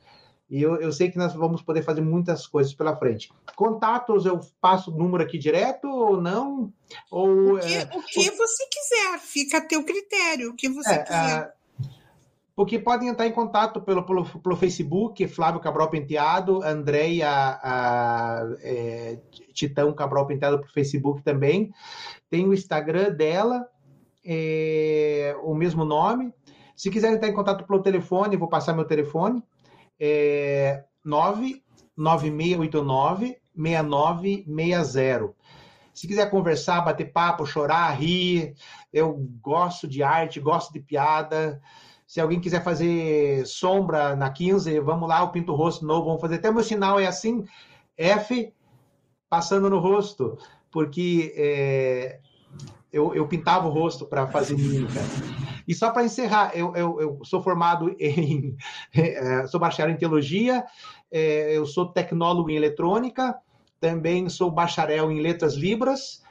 [0.54, 3.34] E eu, eu sei que nós vamos poder fazer muitas coisas pela frente.
[3.56, 6.72] Contatos, eu passo o número aqui direto ou não?
[7.10, 10.94] Ou, o que, é, o que você quiser, fica a teu critério, o que você
[10.94, 11.40] é, quiser.
[11.40, 11.54] É,
[12.56, 17.60] porque podem entrar em contato pelo, pelo, pelo Facebook, Flávio Cabral Penteado, Andréia
[18.62, 19.18] é,
[19.54, 21.74] Titão Cabral Penteado para o Facebook também.
[22.30, 23.68] Tem o Instagram dela,
[24.24, 26.32] é, o mesmo nome.
[26.76, 29.42] Se quiserem entrar em contato pelo telefone, vou passar meu telefone,
[30.00, 35.34] é 99689 6960.
[35.94, 38.56] Se quiser conversar, bater papo, chorar, rir,
[38.92, 41.62] eu gosto de arte, gosto de piada.
[42.08, 46.36] Se alguém quiser fazer sombra na 15, vamos lá, o pinto rosto novo, vamos fazer.
[46.36, 47.46] Até o meu sinal é assim,
[47.96, 48.52] F
[49.30, 50.38] passando no rosto,
[50.72, 52.20] porque é,
[52.92, 55.00] eu, eu pintava o rosto para fazer mímica.
[55.68, 58.56] E só para encerrar, eu, eu, eu, sou formado em.
[58.94, 60.64] É, sou bacharel em teologia,
[61.12, 63.36] é, eu sou tecnólogo em eletrônica,
[63.80, 66.22] também sou bacharel em letras libras,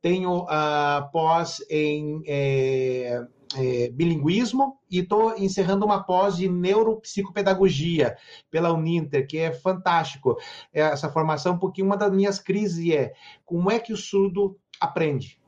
[0.00, 2.22] tenho uh, pós em.
[2.26, 8.16] É, é, bilinguismo e estou encerrando uma pós de neuropsicopedagogia
[8.50, 10.36] pela Uninter, que é fantástico
[10.72, 13.12] essa formação, porque uma das minhas crises é
[13.44, 15.40] como é que o surdo aprende.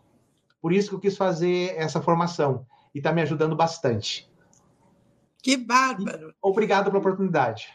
[0.61, 4.29] Por isso que eu quis fazer essa formação e está me ajudando bastante.
[5.43, 6.35] Que bárbaro!
[6.43, 7.69] Obrigado pela oportunidade.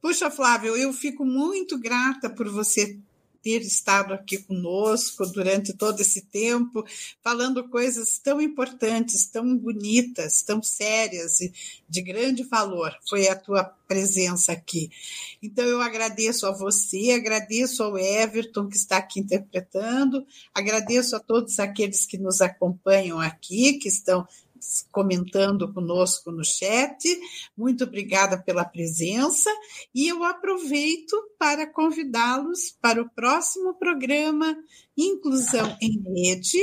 [0.00, 2.98] Puxa, Flávio, eu fico muito grata por você
[3.42, 6.84] ter estado aqui conosco durante todo esse tempo,
[7.22, 11.52] falando coisas tão importantes, tão bonitas, tão sérias e
[11.88, 12.94] de grande valor.
[13.08, 14.90] Foi a tua presença aqui.
[15.42, 21.58] Então, eu agradeço a você, agradeço ao Everton, que está aqui interpretando, agradeço a todos
[21.58, 24.26] aqueles que nos acompanham aqui, que estão
[24.90, 26.98] comentando conosco no chat.
[27.56, 29.50] Muito obrigada pela presença
[29.94, 34.56] e eu aproveito para convidá-los para o próximo programa
[34.96, 36.58] Inclusão em Rede,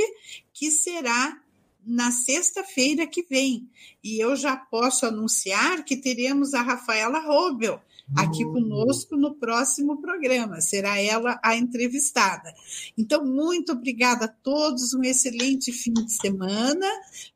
[0.52, 1.40] que será
[1.86, 3.70] na sexta-feira que vem.
[4.02, 7.80] E eu já posso anunciar que teremos a Rafaela Robel
[8.14, 10.60] aqui conosco no próximo programa.
[10.60, 12.54] Será ela a entrevistada.
[12.96, 16.86] Então, muito obrigada a todos, um excelente fim de semana,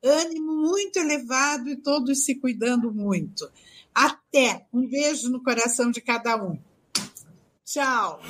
[0.03, 3.51] ânimo muito elevado e todos se cuidando muito.
[3.95, 4.66] Até!
[4.73, 6.59] Um beijo no coração de cada um.
[7.64, 8.21] Tchau!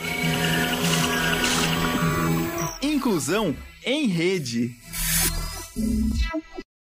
[2.82, 4.74] Inclusão em rede.